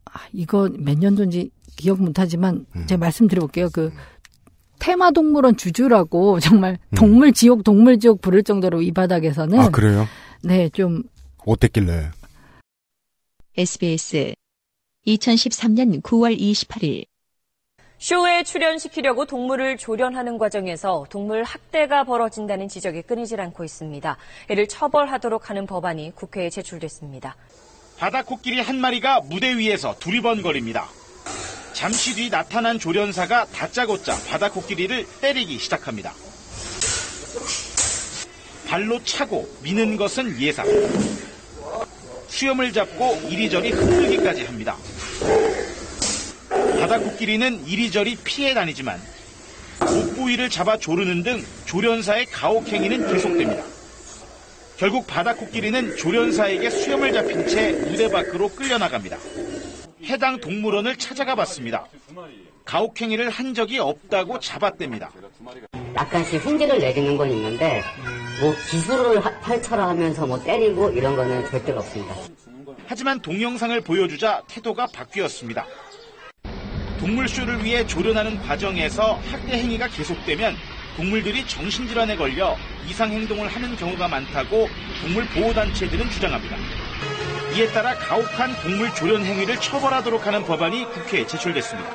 [0.04, 2.86] 아, 이거 몇 년도인지 기억 못하지만 음.
[2.86, 3.68] 제가 말씀드려볼게요.
[3.72, 3.92] 그
[4.78, 6.94] 테마 동물원 주주라고 정말 음.
[6.94, 10.06] 동물 지옥 동물 지옥 부를 정도로 이 바닥에서는 아 그래요?
[10.44, 11.02] 네 좀
[11.46, 12.12] 어땠길래?
[13.56, 14.34] SBS
[15.04, 17.06] 2013년 9월 28일
[17.98, 24.16] 쇼에 출연시키려고 동물을 조련하는 과정에서 동물 학대가 벌어진다는 지적이 끊이질 않고 있습니다.
[24.50, 27.34] 이를 처벌하도록 하는 법안이 국회에 제출됐습니다.
[27.98, 30.88] 바다 코끼리 한 마리가 무대 위에서 두리번거립니다.
[31.72, 36.12] 잠시 뒤 나타난 조련사가 다짜고짜 바다 코끼리를 때리기 시작합니다.
[38.68, 40.66] 발로 차고 미는 것은 예상.
[42.28, 44.76] 수염을 잡고 이리저리 흔들기까지 합니다.
[46.78, 49.00] 바다 코끼리는 이리저리 피해 다니지만
[49.80, 53.62] 목 부위를 잡아 조르는 등 조련사의 가혹 행위는 계속됩니다.
[54.76, 59.18] 결국 바다 코끼리는 조련사에게 수염을 잡힌 채 무대 밖으로 끌려나갑니다.
[60.04, 61.84] 해당 동물원을 찾아가 봤습니다.
[62.64, 65.08] 가혹 행위를 한 적이 없다고 잡아댑니다.
[65.96, 67.82] 약간씩 흉기를 내리는 건 있는데
[68.40, 72.14] 뭐 기술을 하- 펼쳐라 하면서 뭐 때리고 이런 거는 절대로 없습니다.
[72.86, 75.66] 하지만 동영상을 보여주자 태도가 바뀌었습니다.
[76.98, 80.54] 동물쇼를 위해 조련하는 과정에서 학대 행위가 계속되면
[80.96, 82.56] 동물들이 정신질환에 걸려
[82.88, 84.68] 이상 행동을 하는 경우가 많다고
[85.02, 86.56] 동물 보호단체들은 주장합니다.
[87.56, 91.90] 이에 따라 가혹한 동물 조련 행위를 처벌하도록 하는 법안이 국회에 제출됐습니다.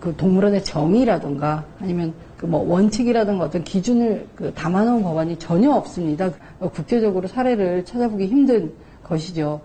[0.00, 6.30] 그 동물원의 정의라든가 아니면 그 뭐 원칙이라든가 어떤 기준을 그 담아놓은 법안이 전혀 없습니다.
[6.58, 8.72] 어, 국제적으로 사례를 찾아보기 힘든
[9.04, 9.60] 것이죠.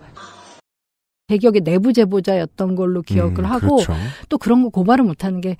[1.28, 3.94] 대기업의 내부 제보자였던 걸로 기억을 음, 하고 그렇죠.
[4.28, 5.56] 또 그런 거 고발을 못하는 게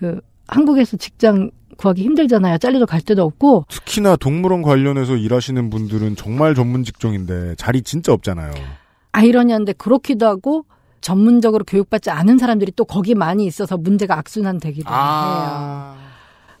[0.00, 0.18] 그
[0.48, 2.56] 한국에서 직장 구하기 힘들잖아요.
[2.56, 8.52] 잘려도 갈 데도 없고 특히나 동물원 관련해서 일하시는 분들은 정말 전문 직종인데 자리 진짜 없잖아요.
[9.12, 10.64] 아이러니한데 그렇기도 하고
[11.02, 15.94] 전문적으로 교육받지 않은 사람들이 또 거기 많이 있어서 문제가 악순환 되기도 아.
[15.96, 16.10] 해요.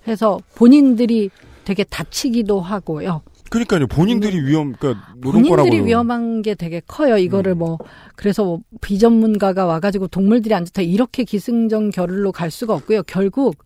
[0.04, 1.30] 그래서 본인들이
[1.64, 3.22] 되게 다치기도 하고요.
[3.50, 3.88] 그러니까요.
[3.88, 7.18] 본인들이 위험, 그러니까 본인들이 위험한 게 되게 커요.
[7.18, 7.58] 이거를 음.
[7.58, 7.78] 뭐
[8.14, 13.02] 그래서 뭐 비전문가가 와가지고 동물들이 안 좋다 이렇게 기승전 결을로 갈 수가 없고요.
[13.02, 13.56] 결국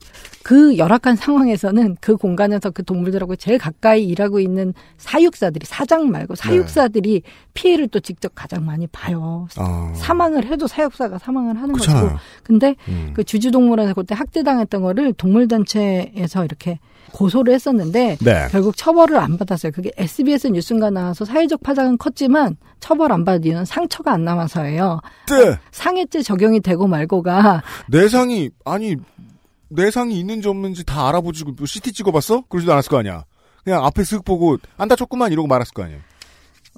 [0.42, 7.22] 그 열악한 상황에서는 그 공간에서 그 동물들하고 제일 가까이 일하고 있는 사육사들이 사장 말고 사육사들이
[7.52, 9.46] 피해를 또 직접 가장 많이 봐요.
[9.56, 9.92] 아.
[9.94, 12.04] 사망을 해도 사육사가 사망을 하는 그렇잖아요.
[12.04, 12.20] 것이고.
[12.42, 13.10] 근데 음.
[13.14, 16.78] 그 주주동물원에서 그때 학대당했던 거를 동물단체에서 이렇게
[17.12, 18.48] 고소를 했었는데 네.
[18.50, 19.72] 결국 처벌을 안 받았어요.
[19.72, 25.00] 그게 SBS 뉴스인가 나와서 사회적 파장은 컸지만 처벌 안 받은 이유는 상처가 안 남아서예요.
[25.28, 25.58] 네.
[25.72, 28.96] 상해죄 적용이 되고 말고가 내상이 아니
[29.68, 32.44] 내상이 있는지 없는지 다 알아보지고 뭐 CT 찍어봤어?
[32.48, 33.24] 그러지도 않았을 거 아니야.
[33.64, 36.00] 그냥 앞에 쓱 보고 안 다쳤구만 이러고 말았을 거 아니에요.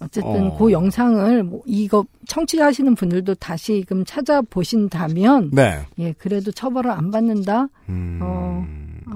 [0.00, 0.56] 어쨌든 어.
[0.58, 5.86] 그 영상을 뭐 이거 청취하시는 분들도 다시금 찾아보신다면 네.
[5.98, 7.68] 예 그래도 처벌을 안 받는다.
[7.88, 8.18] 음.
[8.22, 8.66] 어,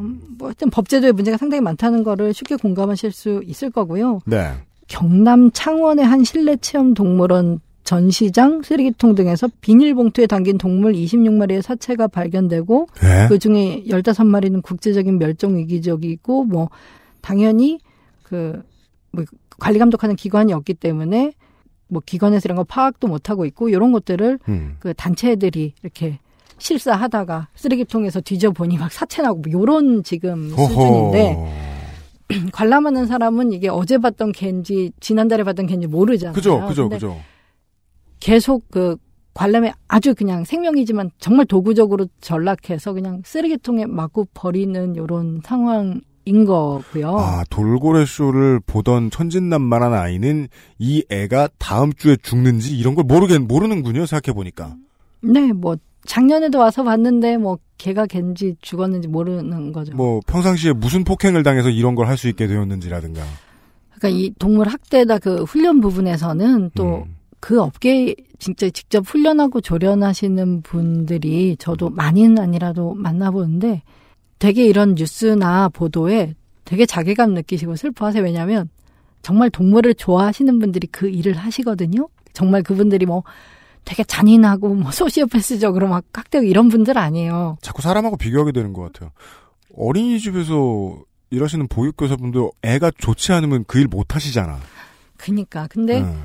[0.01, 4.20] 음, 뭐 하여튼 법제도에 문제가 상당히 많다는 거를 쉽게 공감하실 수 있을 거고요.
[4.26, 4.53] 네.
[4.88, 12.88] 경남 창원의 한 실내 체험 동물원 전시장, 쓰레기통 등에서 비닐봉투에 담긴 동물 26마리의 사체가 발견되고
[13.01, 13.28] 네.
[13.28, 16.68] 그 중에 15마리는 국제적인 멸종 위기적이고 뭐
[17.20, 17.78] 당연히
[18.22, 18.62] 그
[19.12, 19.24] 뭐
[19.59, 21.32] 관리 감독하는 기관이 없기 때문에
[21.88, 24.76] 뭐 기관에서 이런 거 파악도 못 하고 있고 이런 것들을 음.
[24.78, 26.18] 그 단체들이 이렇게
[26.61, 31.36] 실사하다가 쓰레기통에서 뒤져보니 막 사체 나고 뭐 요런 지금 수준인데
[32.52, 36.34] 관람하는 사람은 이게 어제 봤던 개인지 지난달에 봤던 개인지 모르잖아요.
[36.34, 37.20] 그죠, 그죠, 그죠.
[38.20, 38.96] 계속 그
[39.34, 47.16] 관람에 아주 그냥 생명이지만 정말 도구적으로 전락해서 그냥 쓰레기통에 마구 버리는 요런 상황 인 거고요.
[47.16, 50.48] 아, 돌고래 쇼를 보던 천진난만한 아이는
[50.78, 54.76] 이 애가 다음 주에 죽는지 이런 걸 모르겠, 모르는군요, 생각해 보니까.
[55.22, 55.76] 네, 뭐
[56.07, 59.94] 작년에도 와서 봤는데 뭐 개가 갠지 죽었는지 모르는 거죠.
[59.94, 63.22] 뭐, 평상시에 무슨 폭행을 당해서 이런 걸 할 수 있게 되었는지라든가.
[63.94, 67.16] 그러니까 이 동물 학대다 그 훈련 부분에서는 또 음.
[67.38, 73.82] 그 업계에 진짜 직접 훈련하고 조련하시는 분들이 저도 많이는 아니라도 만나보는데
[74.38, 76.34] 되게 이런 뉴스나 보도에
[76.64, 78.22] 되게 자괴감 느끼시고 슬퍼하세요.
[78.22, 78.68] 왜냐하면
[79.22, 82.09] 정말 동물을 좋아하시는 분들이 그 일을 하시거든요.
[82.32, 83.22] 정말 그분들이 뭐
[83.85, 87.57] 되게 잔인하고 뭐 소시오패스적으로 막 학대하고 이런 분들 아니에요.
[87.61, 89.11] 자꾸 사람하고 비교하게 되는 것 같아요.
[89.76, 90.99] 어린이집에서
[91.31, 94.59] 일하시는 보육교사분들 애가 좋지 않으면 그 일 못 하시잖아.
[95.16, 96.24] 그니까 근데 음.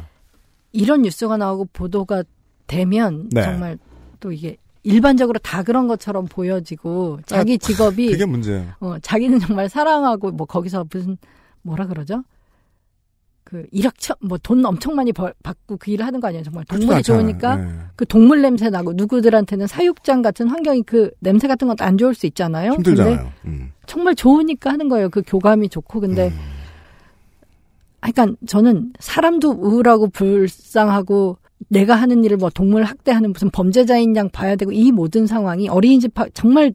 [0.71, 2.23] 이런 뉴스가 나오고 보도가
[2.67, 3.43] 되면 네.
[3.43, 3.77] 정말
[4.19, 8.73] 또 이게 일반적으로 다 그런 것처럼 보여지고 자기 직업이 아, 그게 문제예요.
[8.79, 11.17] 어, 자기는 정말 사랑하고 뭐 거기서 무슨
[11.63, 12.23] 뭐라 그러죠?
[13.45, 16.87] 그 일확천 뭐 돈 엄청 많이 벌, 받고 그 일을 하는 거 아니에요 정말 동물이
[16.87, 17.21] 그렇지도 않잖아요.
[17.27, 17.79] 좋으니까 네.
[17.95, 22.25] 그 동물 냄새 나고 누구들한테는 사육장 같은 환경이 그 냄새 같은 것도 안 좋을 수
[22.25, 22.73] 있잖아요.
[22.75, 23.31] 근데 힘들잖아요.
[23.45, 23.71] 음.
[23.85, 25.09] 정말 좋으니까 하는 거예요.
[25.09, 26.33] 그 교감이 좋고 근데
[28.01, 31.37] 아, 그러니까 저는 사람도 우울하고 불쌍하고
[31.69, 36.13] 내가 하는 일을 뭐 동물 학대하는 무슨 범죄자인 양 봐야 되고 이 모든 상황이 어린이집
[36.15, 36.73] 파- 정말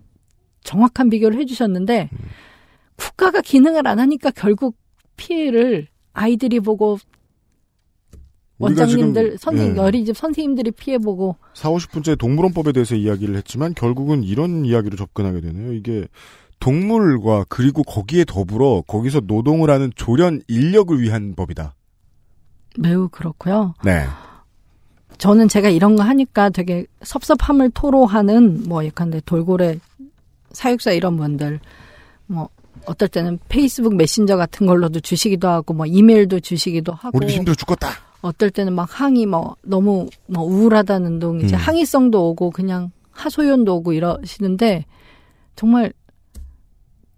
[0.62, 2.10] 정확한 비교를 해주셨는데
[2.96, 4.76] 국가가 기능을 안 하니까 결국
[5.16, 6.98] 피해를 아이들이 보고
[8.58, 9.80] 원장님들 선생님 예.
[9.80, 15.72] 어린이집 선생님들이 피해 보고 4, 50분째 동물원법에 대해서 이야기를 했지만 결국은 이런 이야기로 접근하게 되네요.
[15.72, 16.06] 이게
[16.60, 21.74] 동물과 그리고 거기에 더불어 거기서 노동을 하는 조련 인력을 위한 법이다.
[22.78, 23.74] 매우 그렇고요.
[23.82, 24.04] 네.
[25.16, 29.78] 저는 제가 이런 거 하니까 되게 섭섭함을 토로하는 뭐 약간데 돌고래
[30.52, 31.60] 사육사 이런 분들
[32.26, 32.48] 뭐
[32.86, 37.88] 어떨 때는 페이스북 메신저 같은 걸로도 주시기도 하고 뭐 이메일도 주시기도 하고 우리도 힘들어 죽겠다.
[38.22, 41.58] 어떨 때는 막 항의 뭐 너무 뭐 우울하다는 둥 이제 음.
[41.58, 44.84] 항의성도 오고 그냥 하소연도 오고 이러시는데
[45.56, 45.92] 정말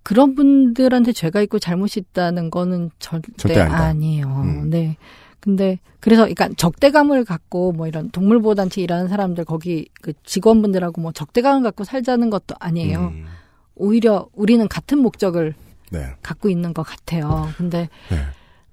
[0.02, 3.60] 그런 분들한테 죄가 있고 잘못이 있다는 거는 절대, 절대.
[3.60, 4.26] 아니에요.
[4.26, 4.70] 음.
[4.70, 4.96] 네.
[5.40, 11.62] 근데 그래서 그러니까 적대감을 갖고 뭐 이런 동물보호단체 일하는 사람들 거기 그 직원분들하고 뭐 적대감을
[11.62, 13.12] 갖고 살자는 것도 아니에요.
[13.12, 13.26] 음.
[13.74, 15.54] 오히려 우리는 같은 목적을
[15.90, 16.06] 네.
[16.22, 17.48] 갖고 있는 것 같아요.
[17.56, 18.26] 근데 네.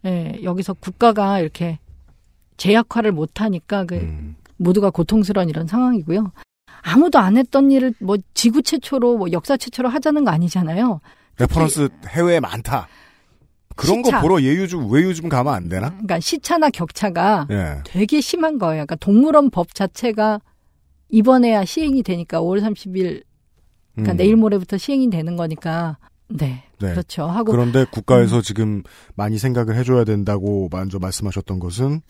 [0.06, 1.80] 예, 여기서 국가가 이렇게
[2.58, 4.36] 제 역할을 못 하니까 그 음.
[4.58, 6.32] 모두가 고통스러운 이런 상황이고요.
[6.82, 11.02] 아무도 안 했던 일을 뭐 지구 최초로 뭐 역사 최초로 하자는 거 아니잖아요.
[11.38, 12.88] reference 해외에 많다.
[13.76, 14.18] 그런 시차.
[14.18, 15.90] 거 보러 예유좀 외유좀 가면 안 되나?
[15.90, 17.78] 그러니까 시차나 격차가 예.
[17.86, 18.86] 되게 심한 거예요.
[18.86, 20.42] 그러니까 동물원 법 자체가
[21.10, 23.24] 이번에야 시행이 되니까 5월 30일
[24.04, 24.18] 그러니까 음.
[24.18, 25.98] 내일 모레부터 시행이 되는 거니까
[26.28, 26.92] 네, 네.
[26.92, 27.26] 그렇죠.
[27.26, 28.84] 하고 그런데 국가에서 지금
[29.16, 32.02] 많이 생각을 해줘야 된다고 먼저 말씀하셨던 것은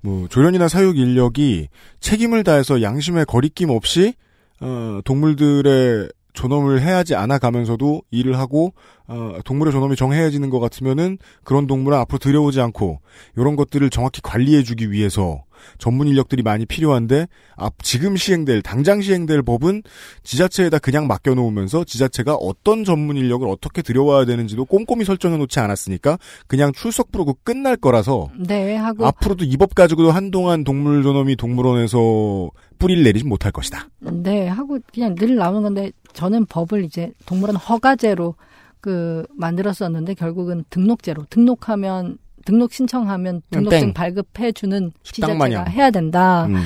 [0.00, 1.68] 뭐 조련이나 사육 인력이
[2.00, 4.14] 책임을 다해서 양심의 거리낌 없이
[4.60, 8.72] 어, 동물들의 존엄을 해야지 않아 가면서도 일을 하고
[9.08, 13.00] 어, 동물의 존엄이 정해지는 것 같으면은 그런 동물은 앞으로 들여오지 않고
[13.36, 15.42] 이런 것들을 정확히 관리해주기 위해서
[15.78, 19.82] 전문 인력들이 많이 필요한데 앞 지금 시행될 당장 시행될 법은
[20.22, 26.18] 지자체에다 그냥 맡겨 놓으면서 지자체가 어떤 전문 인력을 어떻게 들여와야 되는지도 꼼꼼히 설정해 놓지 않았으니까
[26.46, 32.50] 그냥 출석 부르고 끝날 거라서 네 하고 앞으로도 이 법 가지고도 한동안 동물 존엄이 동물원에서
[32.78, 33.88] 뿌리를 내리지 못할 것이다.
[34.00, 38.36] 네 하고 그냥 늘 나오는 건데 저는 법을 이제 동물원 허가제로
[38.80, 42.18] 그 만들었었는데 결국은 등록제로 등록하면
[42.48, 43.92] 등록 신청하면 등록증 땡.
[43.92, 45.64] 발급해 주는 식당 지자체가.
[45.64, 46.46] 해야 된다.
[46.46, 46.56] 음.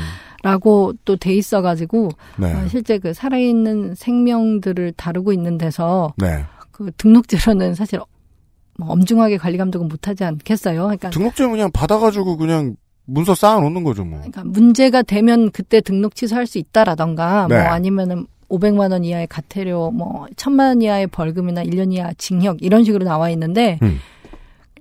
[0.44, 2.52] 라고 또 돼 있어가지고 네.
[2.52, 6.44] 어, 실제 그 살아있는 생명들을 다루고 있는 데서 네.
[6.70, 7.98] 그 등록제로는 사실
[8.78, 10.82] 뭐 엄중하게 관리 감독은 못하지 않겠어요.
[10.82, 12.76] 그러니까, 등록증 그냥 받아가지고 그냥
[13.06, 14.18] 문서 쌓아놓는 거죠 뭐.
[14.18, 17.56] 그러니까 문제가 되면 그때 등록 취소할 수 있다라던가 네.
[17.58, 22.84] 뭐 아니면은 500만 원 이하의 과태료, 뭐 1000만 원 이하의 벌금이나 1년 이하 징역 이런
[22.84, 23.98] 식으로 나와 있는데 음.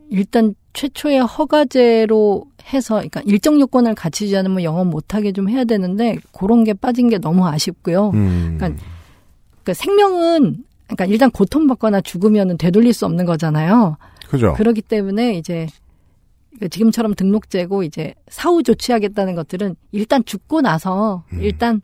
[0.10, 6.64] 일단 최초의 허가제로 해서 그러니까 일정 요건을 갖추지 않으면 영업 못하게 좀 해야 되는데 그런
[6.64, 8.12] 게 빠진 게 너무 아쉽고요.
[8.14, 8.56] 음.
[8.58, 8.84] 그러니까,
[9.64, 13.98] 그러니까 생명은 그러니까 일단 고통받거나 죽으면은 되돌릴 수 없는 거잖아요.
[14.30, 14.54] 그죠.
[14.54, 15.68] 그렇기 때문에 이제
[16.60, 21.42] 그 지금처럼 등록제고 이제 사후 조치하겠다는 것들은 일단 죽고 나서 음.
[21.42, 21.82] 일단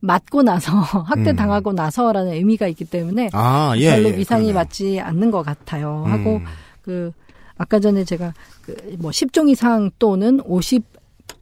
[0.00, 0.72] 맞고 나서
[1.08, 4.54] 학대 당하고 나서라는 의미가 있기 때문에 아, 예, 별로 예, 위상이 그러네요.
[4.54, 6.04] 맞지 않는 것 같아요.
[6.06, 6.44] 하고 음.
[6.82, 7.10] 그
[7.56, 10.82] 아까 전에 제가 그뭐 10종 이상 또는 50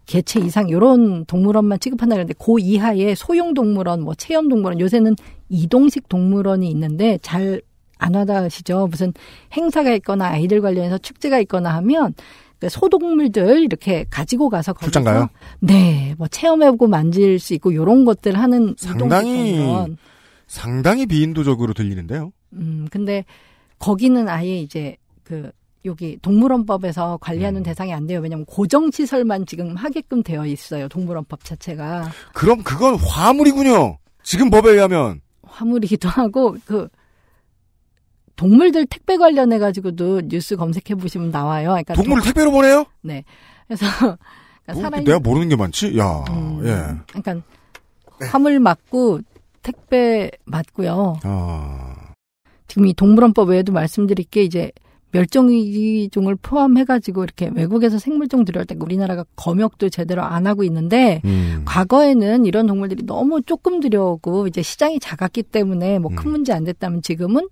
[0.06, 5.16] 개체 이상 요런 동물원만 취급한다 그랬는데 그 이하의 소형 동물원 뭐 체험 동물원 요새는
[5.48, 7.62] 이동식 동물원이 있는데 잘
[8.02, 8.88] 안 와닿으시죠?
[8.88, 9.14] 무슨
[9.56, 12.14] 행사가 있거나 아이들 관련해서 축제가 있거나 하면
[12.58, 15.28] 그 소동물들 이렇게 가지고 가서 거기서 출장 가요?
[15.60, 19.96] 네, 뭐 체험해보고 만질 수 있고 요런 것들 하는 상당히 동물원.
[20.46, 22.32] 상당히 비인도적으로 들리는데요.
[22.54, 23.24] 음, 근데
[23.78, 25.50] 거기는 아예 이제 그
[25.84, 27.62] 여기 동물원법에서 관리하는 음.
[27.64, 28.20] 대상이 안 돼요.
[28.20, 30.88] 왜냐면 고정시설만 지금 하게끔 되어 있어요.
[30.88, 32.10] 동물원법 자체가.
[32.34, 33.98] 그럼 그건 화물이군요.
[34.22, 36.88] 지금 법에 의하면 화물이기도 하고 그
[38.36, 41.68] 동물들 택배 관련해 가지고도 뉴스 검색해 보시면 나와요.
[41.70, 42.84] 그러니까 동물을 동- 택배로 보내요?
[43.02, 43.24] 네.
[43.66, 43.84] 그래서
[44.64, 45.98] 그러니까 뭐, 살아있는 내가 모르는 게 많지?
[45.98, 47.12] 야, 음, 예.
[47.20, 47.46] 그러니까
[48.30, 49.20] 화물 맞고
[49.62, 51.18] 택배 맞고요.
[51.24, 51.94] 아,
[52.68, 54.72] 지금 이 동물원법 외에도 말씀드릴 게 이제
[55.12, 61.62] 멸종위기종을 포함해가지고 이렇게 외국에서 생물종 들여올 때 우리나라가 검역도 제대로 안 하고 있는데 음.
[61.64, 66.30] 과거에는 이런 동물들이 너무 조금 들여오고 이제 시장이 작았기 때문에 뭐큰 음.
[66.32, 67.48] 문제 안 됐다면 지금은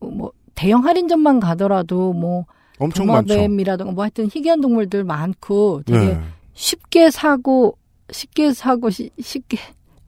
[0.00, 2.44] 뭐 대형 할인점만 가더라도 뭐
[2.78, 3.34] 엄청 많죠.
[3.34, 6.20] 도마뱀이라든가 뭐 하여튼 희귀한 동물들 많고 되게 네.
[6.54, 7.76] 쉽게 사고
[8.10, 9.58] 쉽게 사고 시- 쉽게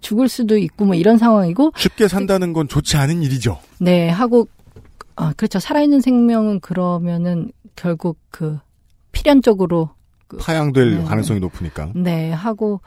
[0.01, 3.59] 죽을 수도 있고 뭐 이런 상황이고 쉽게 산다는 건 좋지 않은 일이죠.
[3.81, 4.47] 네, 하고,
[5.17, 5.59] 아, 그렇죠.
[5.59, 8.59] 살아있는 생명은 그러면은 결국 그
[9.13, 9.91] 필연적으로,
[10.39, 11.05] 파양될 네.
[11.05, 11.91] 가능성이 높으니까.
[11.95, 12.81] 네, 하고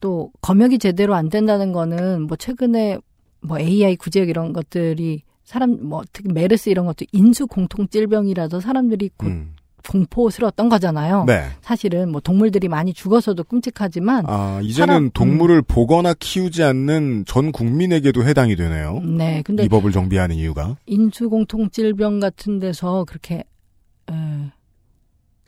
[0.00, 2.98] 또 검역이 제대로 안 된다는 거는 뭐 최근에
[3.40, 9.10] 뭐 AI 구제역 이런 것들이 사람 뭐 특히 메르스 이런 것도 인수 공통 질병이라서 사람들이
[9.16, 9.55] 곧 음.
[9.88, 11.24] 공포스러웠던 거잖아요.
[11.26, 11.44] 네.
[11.60, 15.10] 사실은 뭐 동물들이 많이 죽어서도 끔찍하지만 아, 이제는 사람- 음.
[15.12, 19.00] 동물을 보거나 키우지 않는 전 국민에게도 해당이 되네요.
[19.00, 20.76] 네, 근데 이 법을 정비하는 이유가.
[20.86, 23.44] 인수공통질병 같은 데서 그렇게
[24.10, 24.14] 에,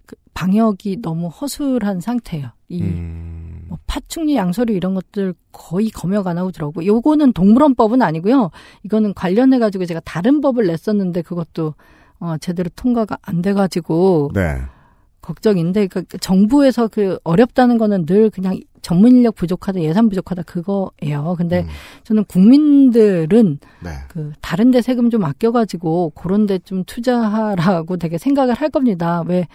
[0.07, 2.49] 그 방역이 너무 허술한 상태예요.
[2.69, 3.65] 이 음.
[3.69, 8.51] 뭐 파충류, 양서류 이런 것들 거의 검역 안 하고 들어오고 요거는 동물원법은 아니고요.
[8.85, 11.75] 이거는 관련해 가지고 제가 다른 법을 냈었는데 그것도
[12.21, 14.59] 어 제대로 통과가 안 돼 가지고 네.
[15.21, 21.35] 걱정인데 그 정부에서 그 어렵다는 거는 늘 그냥 전문 인력 부족하다, 예산 부족하다 그거예요.
[21.37, 21.69] 근데 음.
[22.05, 23.91] 저는 국민들은 네.
[24.09, 29.23] 그 다른 데 세금 좀 아껴 가지고 그런 데 좀 투자하라고 되게 생각을 할 겁니다.
[29.27, 29.47] 왜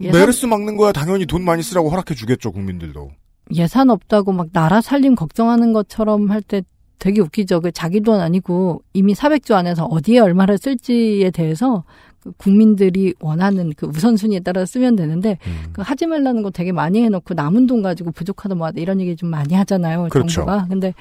[0.00, 3.10] 예산, 메르스 막는 거야 당연히 돈 많이 쓰라고 허락해 주겠죠, 국민들도.
[3.54, 6.62] 예산 없다고 막 나라 살림 걱정하는 것처럼 할 때
[6.98, 7.60] 되게 웃기죠.
[7.60, 11.84] 그 자기 돈 아니고 이미 400조 안에서 어디에 얼마를 쓸지에 대해서
[12.20, 15.70] 그 국민들이 원하는 그 우선순위에 따라 쓰면 되는데 음.
[15.72, 19.30] 그 하지 말라는 거 되게 많이 해놓고 남은 돈 가지고 부족하다 뭐하다 이런 얘기 좀
[19.30, 20.08] 많이 하잖아요.
[20.10, 20.28] 그렇죠.
[20.44, 20.66] 정부가.
[20.68, 20.94] 근데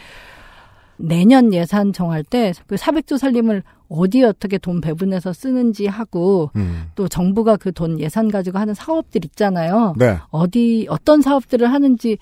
[0.98, 6.86] 내년 예산 정할 때 그 400조 살림을 어디에 어떻게 돈 배분해서 쓰는지 하고 음.
[6.96, 9.94] 또 정부가 그 돈 예산 가지고 하는 사업들 있잖아요.
[9.98, 10.18] 네.
[10.30, 12.18] 어디 어떤 사업들을 하는지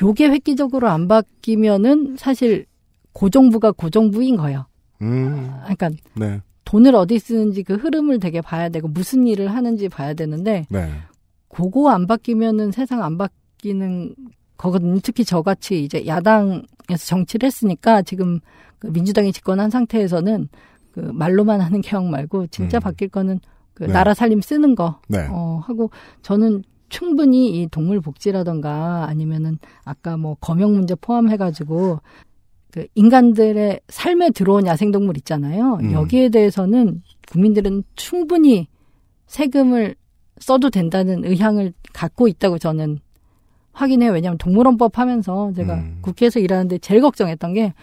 [0.00, 2.66] 요게 획기적으로 안 바뀌면은 사실
[3.12, 4.66] 고정부가 고정부인 거예요.
[5.02, 5.50] 음.
[5.62, 6.40] 그러니까 네.
[6.64, 10.90] 돈을 어디 쓰는지 그 흐름을 되게 봐야 되고 무슨 일을 하는지 봐야 되는데 네.
[11.48, 14.14] 그거 안 바뀌면은 세상 안 바뀌는
[14.56, 14.98] 거거든요.
[15.02, 18.40] 특히 저같이 이제 야당에서 정치를 했으니까 지금
[18.78, 20.48] 그 민주당이 집권한 상태에서는
[20.92, 22.80] 그 말로만 하는 개혁 말고 진짜 음.
[22.80, 23.40] 바뀔 거는
[23.72, 23.92] 그 네.
[23.92, 25.26] 나라 살림 쓰는 거 네.
[25.30, 25.90] 어, 하고
[26.22, 32.00] 저는 충분히 이 동물 복지라던가 아니면은 아까 뭐 검역 문제 포함해가지고
[32.70, 35.78] 그 인간들의 삶에 들어온 야생동물 있잖아요.
[35.80, 35.92] 음.
[35.92, 38.68] 여기에 대해서는 국민들은 충분히
[39.26, 39.94] 세금을
[40.38, 43.00] 써도 된다는 의향을 갖고 있다고 저는
[43.72, 44.12] 확인해요.
[44.12, 45.98] 왜냐하면 동물원법 하면서 제가 음.
[46.02, 47.74] 국회에서 일하는데 제일 걱정했던 게,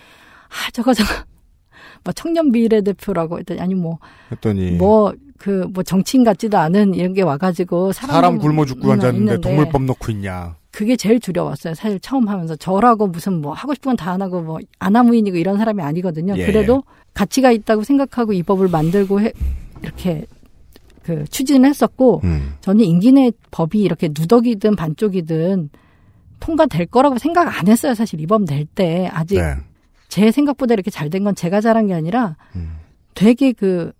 [0.50, 1.10] 아, 저거, 저거,
[2.04, 4.00] 뭐 청년 비례대표라고 했더니, 아니, 뭐,
[4.32, 8.92] 했더니 뭐, 그, 뭐 정치인 같지도 않은 이런 게 와가지고 사람, 사람 굶어 죽고 음,
[8.92, 10.56] 앉았는데 동물법 넣고 있냐.
[10.76, 11.73] 그게 제일 두려웠어요.
[11.73, 15.57] 사실 처음 하면서 저라고 무슨 뭐 하고 싶은 건 다 안 하고 뭐 아나무인이고 이런
[15.57, 16.34] 사람이 아니거든요.
[16.38, 16.45] 예.
[16.45, 19.32] 그래도 가치가 있다고 생각하고 이 법을 만들고 해,
[19.82, 20.26] 이렇게
[21.01, 22.55] 그 추진을 했었고 음.
[22.59, 25.69] 저는 임기 내 법이 이렇게 누더기든 반쪽이든
[26.41, 27.93] 통과될 거라고 생각 안 했어요.
[27.93, 29.55] 사실 이 법 낼 때 아직 네.
[30.09, 32.76] 제 생각보다 이렇게 잘 된 건 제가 잘한 게 아니라 음.
[33.13, 33.93] 되게 그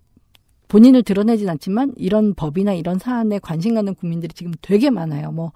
[0.68, 5.32] 본인을 드러내진 않지만 이런 법이나 이런 사안에 관심 갖는 국민들이 지금 되게 많아요.
[5.32, 5.52] 뭐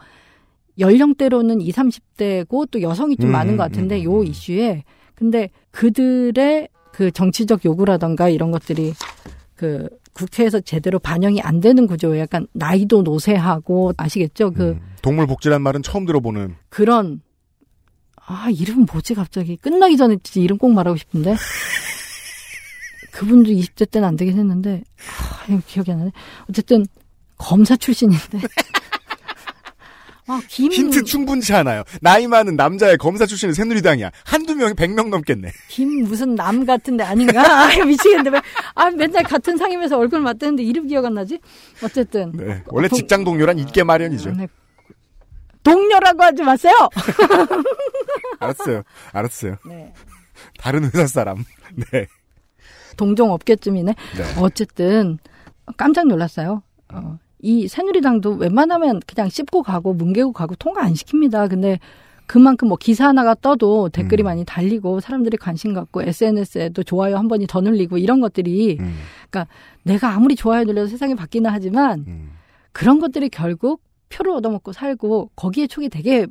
[0.81, 4.85] 연령대로는 20, 30대고 또 여성이 좀 음, 많은 것 음, 같은데 음, 요 이슈에.
[5.15, 8.95] 근데 그들의 그 정치적 요구라던가 이런 것들이
[9.55, 12.23] 그 국회에서 제대로 반영이 안 되는 구조예요.
[12.23, 14.53] 약간 나이도 노쇠하고 아시겠죠?
[14.53, 14.81] 그 음.
[15.03, 16.57] 동물 복지란 말은 처음 들어보는.
[16.69, 17.21] 그런.
[18.27, 19.57] 아 이름 뭐지 갑자기?
[19.57, 21.37] 끝나기 전에 진짜 이름 꼭 말하고 싶은데?
[23.13, 24.83] 그분도 20대 때는 안 되긴 했는데
[25.49, 26.13] 아 기억이 안 나네.
[26.49, 26.87] 어쨌든
[27.37, 28.39] 검사 출신인데
[30.31, 31.83] 아 김 힌트 충분치 않아요.
[32.01, 34.11] 나이 많은 남자의 검사 출신은 새누리당이야.
[34.25, 35.51] 한두 명이 100명 넘겠네.
[35.69, 37.41] 김 무슨 남 같은데 아닌가?
[37.67, 38.41] 아 미치겠는데 왜?
[38.75, 41.39] 아 맨날 같은 상임에서 얼굴 맞대는데 이름 기억 안 나지?
[41.83, 42.63] 어쨌든 네.
[42.67, 44.33] 원래 동- 직장 동료란 있게 마련이죠.
[44.33, 44.47] 네.
[45.63, 46.73] 동료라고 하지 마세요.
[48.41, 48.83] 알았어요.
[49.13, 49.57] 알았어요.
[49.67, 49.93] 네.
[50.59, 51.45] 다른 회사 사람.
[51.93, 52.07] 네.
[52.97, 53.95] 동종 업계쯤이네.
[54.17, 54.25] 네.
[54.41, 55.19] 어쨌든
[55.77, 56.63] 깜짝 놀랐어요.
[56.93, 61.49] 어, 이 새누리당도 웬만하면 그냥 씹고 가고 뭉개고 가고 통과 안 시킵니다.
[61.49, 61.79] 근데
[62.27, 64.25] 그만큼 뭐 기사 하나가 떠도 댓글이 음.
[64.25, 68.95] 많이 달리고 사람들이 관심 갖고 SNS에도 좋아요 한 번이 더 늘리고 이런 것들이 음.
[69.29, 72.31] 그러니까 내가 아무리 좋아요 늘려도 세상이 바뀌나 하지만 음.
[72.71, 76.27] 그런 것들이 결국 표를 얻어먹고 살고 거기에 촉이 되게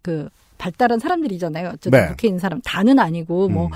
[0.00, 1.68] 그 발달한 사람들이잖아요.
[1.68, 2.08] 어쨌든 네.
[2.08, 3.70] 국회에 있는 사람 다는 아니고 뭐 음.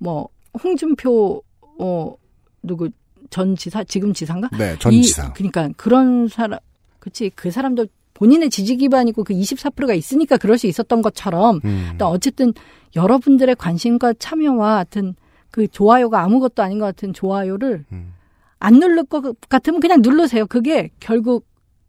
[0.00, 0.28] 뭐
[0.62, 1.42] 홍준표
[1.78, 2.14] 어
[2.62, 2.88] 누구
[3.30, 4.48] 전 지사 지금 지사인가?
[4.58, 5.32] 네, 전 이- 지사.
[5.32, 6.58] 그러니까 그런 사람
[6.98, 11.96] 그치 그 사람도 본인의 지지 기반이고 그 24%가 있으니까 그럴 수 있었던 것처럼 음.
[12.00, 12.52] 어쨌든
[12.94, 15.14] 여러분들의 관심과 참여와 같은
[15.50, 18.14] 그 좋아요가 아무것도 아닌 것 같은 좋아요를 음.
[18.60, 20.46] 안 누를 것 같으면 그냥 누르세요.
[20.46, 21.46] 그게 결국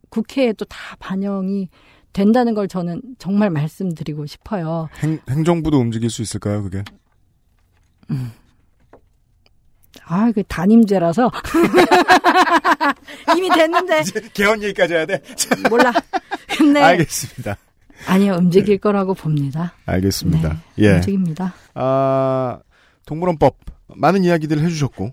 [0.09, 1.69] 국회에 또 다 반영이
[2.11, 4.89] 된다는 걸 저는 정말 말씀드리고 싶어요.
[5.03, 6.83] 행, 행정부도 움직일 수 있을까요, 그게?
[10.05, 11.31] 아, 그 단임제라서
[13.37, 15.21] 이미 됐는데 개헌 얘기까지 해야 돼?
[15.69, 15.91] 몰라.
[16.57, 17.57] 근데 알겠습니다.
[18.07, 19.73] 아니요 움직일 거라고 봅니다.
[19.85, 20.61] 알겠습니다.
[20.75, 20.91] 네, 예.
[20.95, 21.53] 움직입니다.
[21.73, 22.59] 아,
[23.05, 23.57] 동물원법
[23.95, 25.11] 많은 이야기들을 해주셨고 에,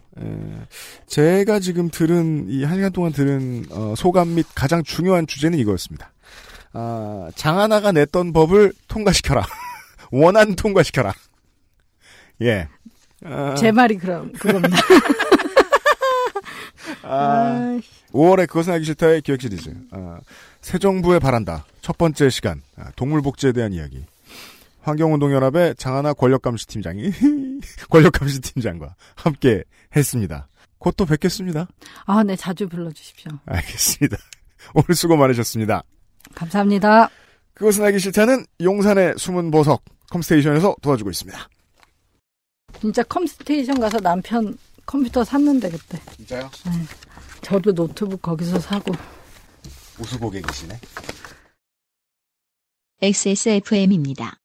[1.06, 6.12] 제가 지금 들은 이 한 시간 동안 들은 어, 소감 및 가장 중요한 주제는 이거였습니다.
[6.74, 9.44] 아, 장하나가 냈던 법을 통과시켜라.
[10.10, 11.12] 원안 통과시켜라.
[12.42, 12.68] 예.
[13.24, 14.76] 아, 제 말이 그럼 그겁니다.
[17.02, 17.80] 아, 아,
[18.12, 19.72] 5월에 그것은 알기 싫다의 기획 시리즈.
[19.90, 20.18] 아,
[20.60, 21.64] 새 정부에 바란다.
[21.80, 22.62] 첫 번째 시간.
[22.76, 24.04] 아, 동물복지에 대한 이야기.
[24.82, 27.10] 환경운동연합의 장하나 권력감시팀장이
[27.90, 29.62] 권력감시팀장과 함께
[29.94, 30.48] 했습니다.
[30.78, 31.68] 곧 또 뵙겠습니다.
[32.06, 33.30] 아, 네 자주 불러주십시오.
[33.46, 34.16] 알겠습니다.
[34.74, 35.84] 오늘 수고 많으셨습니다.
[36.34, 37.08] 감사합니다.
[37.54, 41.38] 그것은 알기 싫다는 용산의 숨은 보석 컴스테이션에서 도와주고 있습니다.
[42.80, 44.56] 진짜 컴스테이션 가서 남편
[44.86, 46.50] 컴퓨터 샀는데 그때 진짜요?
[47.40, 48.92] 저도 노트북 거기서 사고
[49.98, 50.78] 우수 고객이시네.
[53.00, 54.38] XSFM입니다.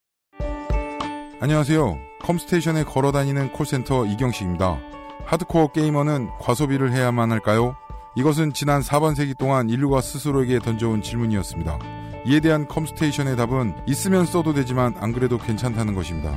[1.40, 1.98] 안녕하세요.
[2.22, 4.80] 컴스테이션에 걸어 다니는 콜센터 이경식입니다.
[5.26, 7.76] 하드코어 게이머는 과소비를 해야만 할까요?
[8.16, 11.78] 이것은 지난 4반세기 동안 인류가 스스로에게 던져온 질문이었습니다.
[12.26, 16.36] 이에 대한 컴스테이션의 답은 있으면 써도 되지만 안 그래도 괜찮다는 것입니다.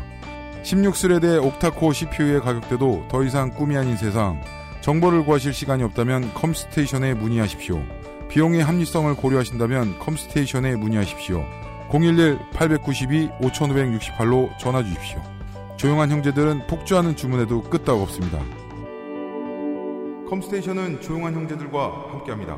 [0.63, 4.39] 16 thread의 octa-core CPU의 가격대도 더 이상 꿈이 아닌 세상.
[4.81, 7.83] 정보를 구하실 시간이 없다면 컴스테이션에 문의하십시오.
[8.29, 11.43] 비용의 합리성을 고려하신다면 컴스테이션에 문의하십시오.
[11.89, 15.21] 011-892-5568로 전화 주십시오.
[15.77, 18.37] 조용한 형제들은 폭주하는 주문에도 끄떡 없습니다.
[20.29, 22.57] 컴스테이션은 조용한 형제들과 함께합니다.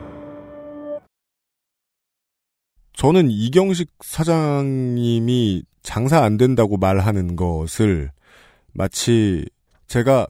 [2.94, 8.12] 저는 이경식 사장님이 장사 안 된다고 말하는 것을
[8.72, 9.46] 마치
[9.88, 10.28] 제가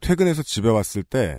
[0.00, 1.38] 퇴근해서 집에 왔을 때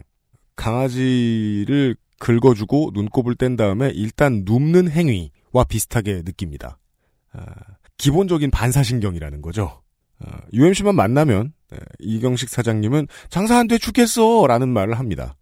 [0.55, 6.77] 강아지를 긁어주고 눈곱을 뗀 다음에 일단 눕는 행위와 비슷하게 느낍니다.
[7.31, 7.45] 아,
[7.97, 9.81] 기본적인 반사신경이라는 거죠.
[10.19, 15.35] 아, UMC만 만나면 네, 이경식 사장님은 장사 안 돼 죽겠어 라는 말을 합니다.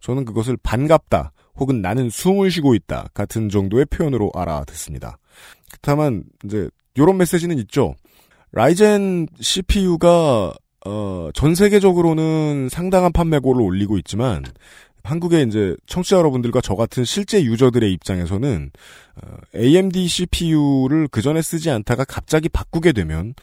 [0.00, 5.18] 저는 그것을 반갑다 혹은 나는 숨을 쉬고 있다 같은 정도의 표현으로 알아듣습니다.
[5.80, 7.94] 다만 이제 이런 메시지는 있죠.
[8.52, 10.54] 라이젠 CPU가
[10.86, 14.44] 어, 전 세계적으로는 상당한 판매고를 올리고 있지만
[15.02, 18.70] 한국의 이제 청취자 여러분들과 저 같은 실제 유저들의 입장에서는
[19.22, 23.34] 어, AMD CPU를 그 전에 쓰지 않다가 갑자기 바꾸게 되면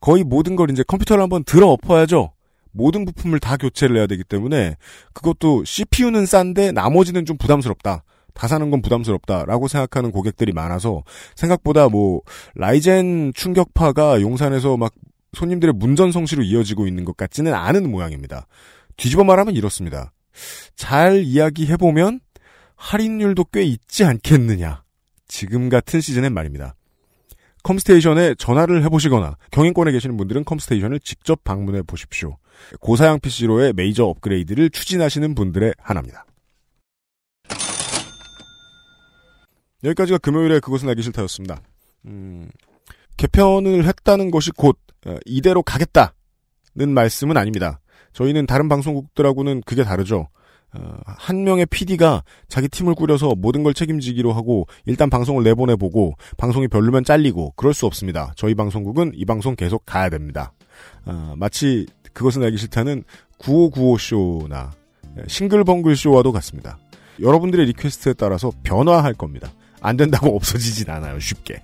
[0.00, 2.32] 거의 모든 걸 이제 컴퓨터를 한번 들어 엎어야죠.
[2.72, 4.76] 모든 부품을 다 교체를 해야 되기 때문에
[5.12, 8.04] 그것도 CPU는 싼데 나머지는 좀 부담스럽다.
[8.32, 11.02] 다 사는 건 부담스럽다라고 생각하는 고객들이 많아서
[11.34, 12.22] 생각보다 뭐
[12.54, 14.92] 라이젠 충격파가 용산에서 막
[15.32, 18.46] 손님들의 문전성시로 이어지고 있는 것 같지는 않은 모양입니다.
[18.96, 20.12] 뒤집어 말하면 이렇습니다.
[20.76, 22.20] 잘 이야기해보면
[22.76, 24.82] 할인율도 꽤 있지 않겠느냐.
[25.28, 26.74] 지금 같은 시즌엔 말입니다.
[27.62, 32.36] 컴스테이션에 전화를 해보시거나 경인권에 계시는 분들은 컴스테이션을 직접 방문해 보십시오.
[32.80, 36.24] 고사양 PC로의 메이저 업그레이드를 추진하시는 분들의 하나입니다.
[39.84, 41.62] 여기까지가 금요일에 그것은 알기 싫다였습니다.
[42.06, 42.50] 음,
[43.16, 46.12] 개편을 했다는 것이 곧 어, 이대로 가겠다는
[46.94, 47.80] 말씀은 아닙니다.
[48.12, 50.28] 저희는 다른 방송국들하고는 그게 다르죠.
[50.72, 56.68] 어, 한 명의 PD가 자기 팀을 꾸려서 모든 걸 책임지기로 하고 일단 방송을 내보내보고 방송이
[56.68, 58.32] 별로면 잘리고 그럴 수 없습니다.
[58.36, 60.52] 저희 방송국은 이 방송 계속 가야 됩니다.
[61.04, 63.04] 어, 마치 그것은 알기 싫다는
[63.38, 64.70] 9595쇼나
[65.26, 66.78] 싱글벙글 쇼와도 같습니다.
[67.20, 69.50] 여러분들의 request에 따라서 변화할 겁니다.
[69.80, 71.62] 안 된다고 없어지진 않아요, 쉽게.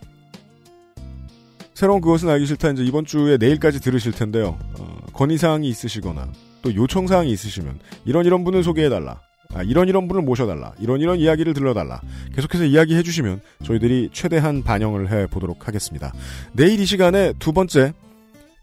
[1.75, 4.59] 새로운 그것은 알기 싫다 이제 이번 주에 내일까지 들으실 텐데요.
[4.79, 6.33] 어, 건의사항이 있으시거나
[6.67, 9.21] 또 요청사항이 있으시면 이런 이런 분을 소개해달라.
[9.55, 10.73] 아, 이런 이런 분을 모셔달라.
[10.81, 12.01] 이런 이런 이야기를 들려달라.
[12.35, 16.13] 계속해서 이야기해 주시면 저희들이 최대한 반영을 해 보도록 하겠습니다.
[16.53, 17.93] 내일 이 시간에 두 번째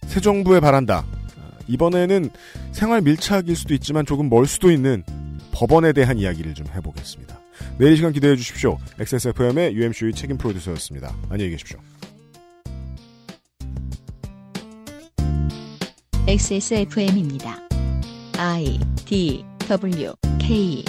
[0.06, 1.06] 새 정부에 바란다.
[1.08, 2.30] 아, 이번에는
[2.74, 5.04] 생활 밀착일 수도 있지만 조금 멀 수도 있는
[5.54, 7.40] 법원에 대한 이야기를 좀 해보겠습니다.
[7.78, 8.78] 내일 이 시간 기대해 주십시오.
[9.00, 11.16] XSFM의 UMC의 책임 프로듀서였습니다.
[11.30, 11.80] 안녕히 계십시오.
[16.28, 17.73] XSFM입니다.
[18.36, 20.84] I D W K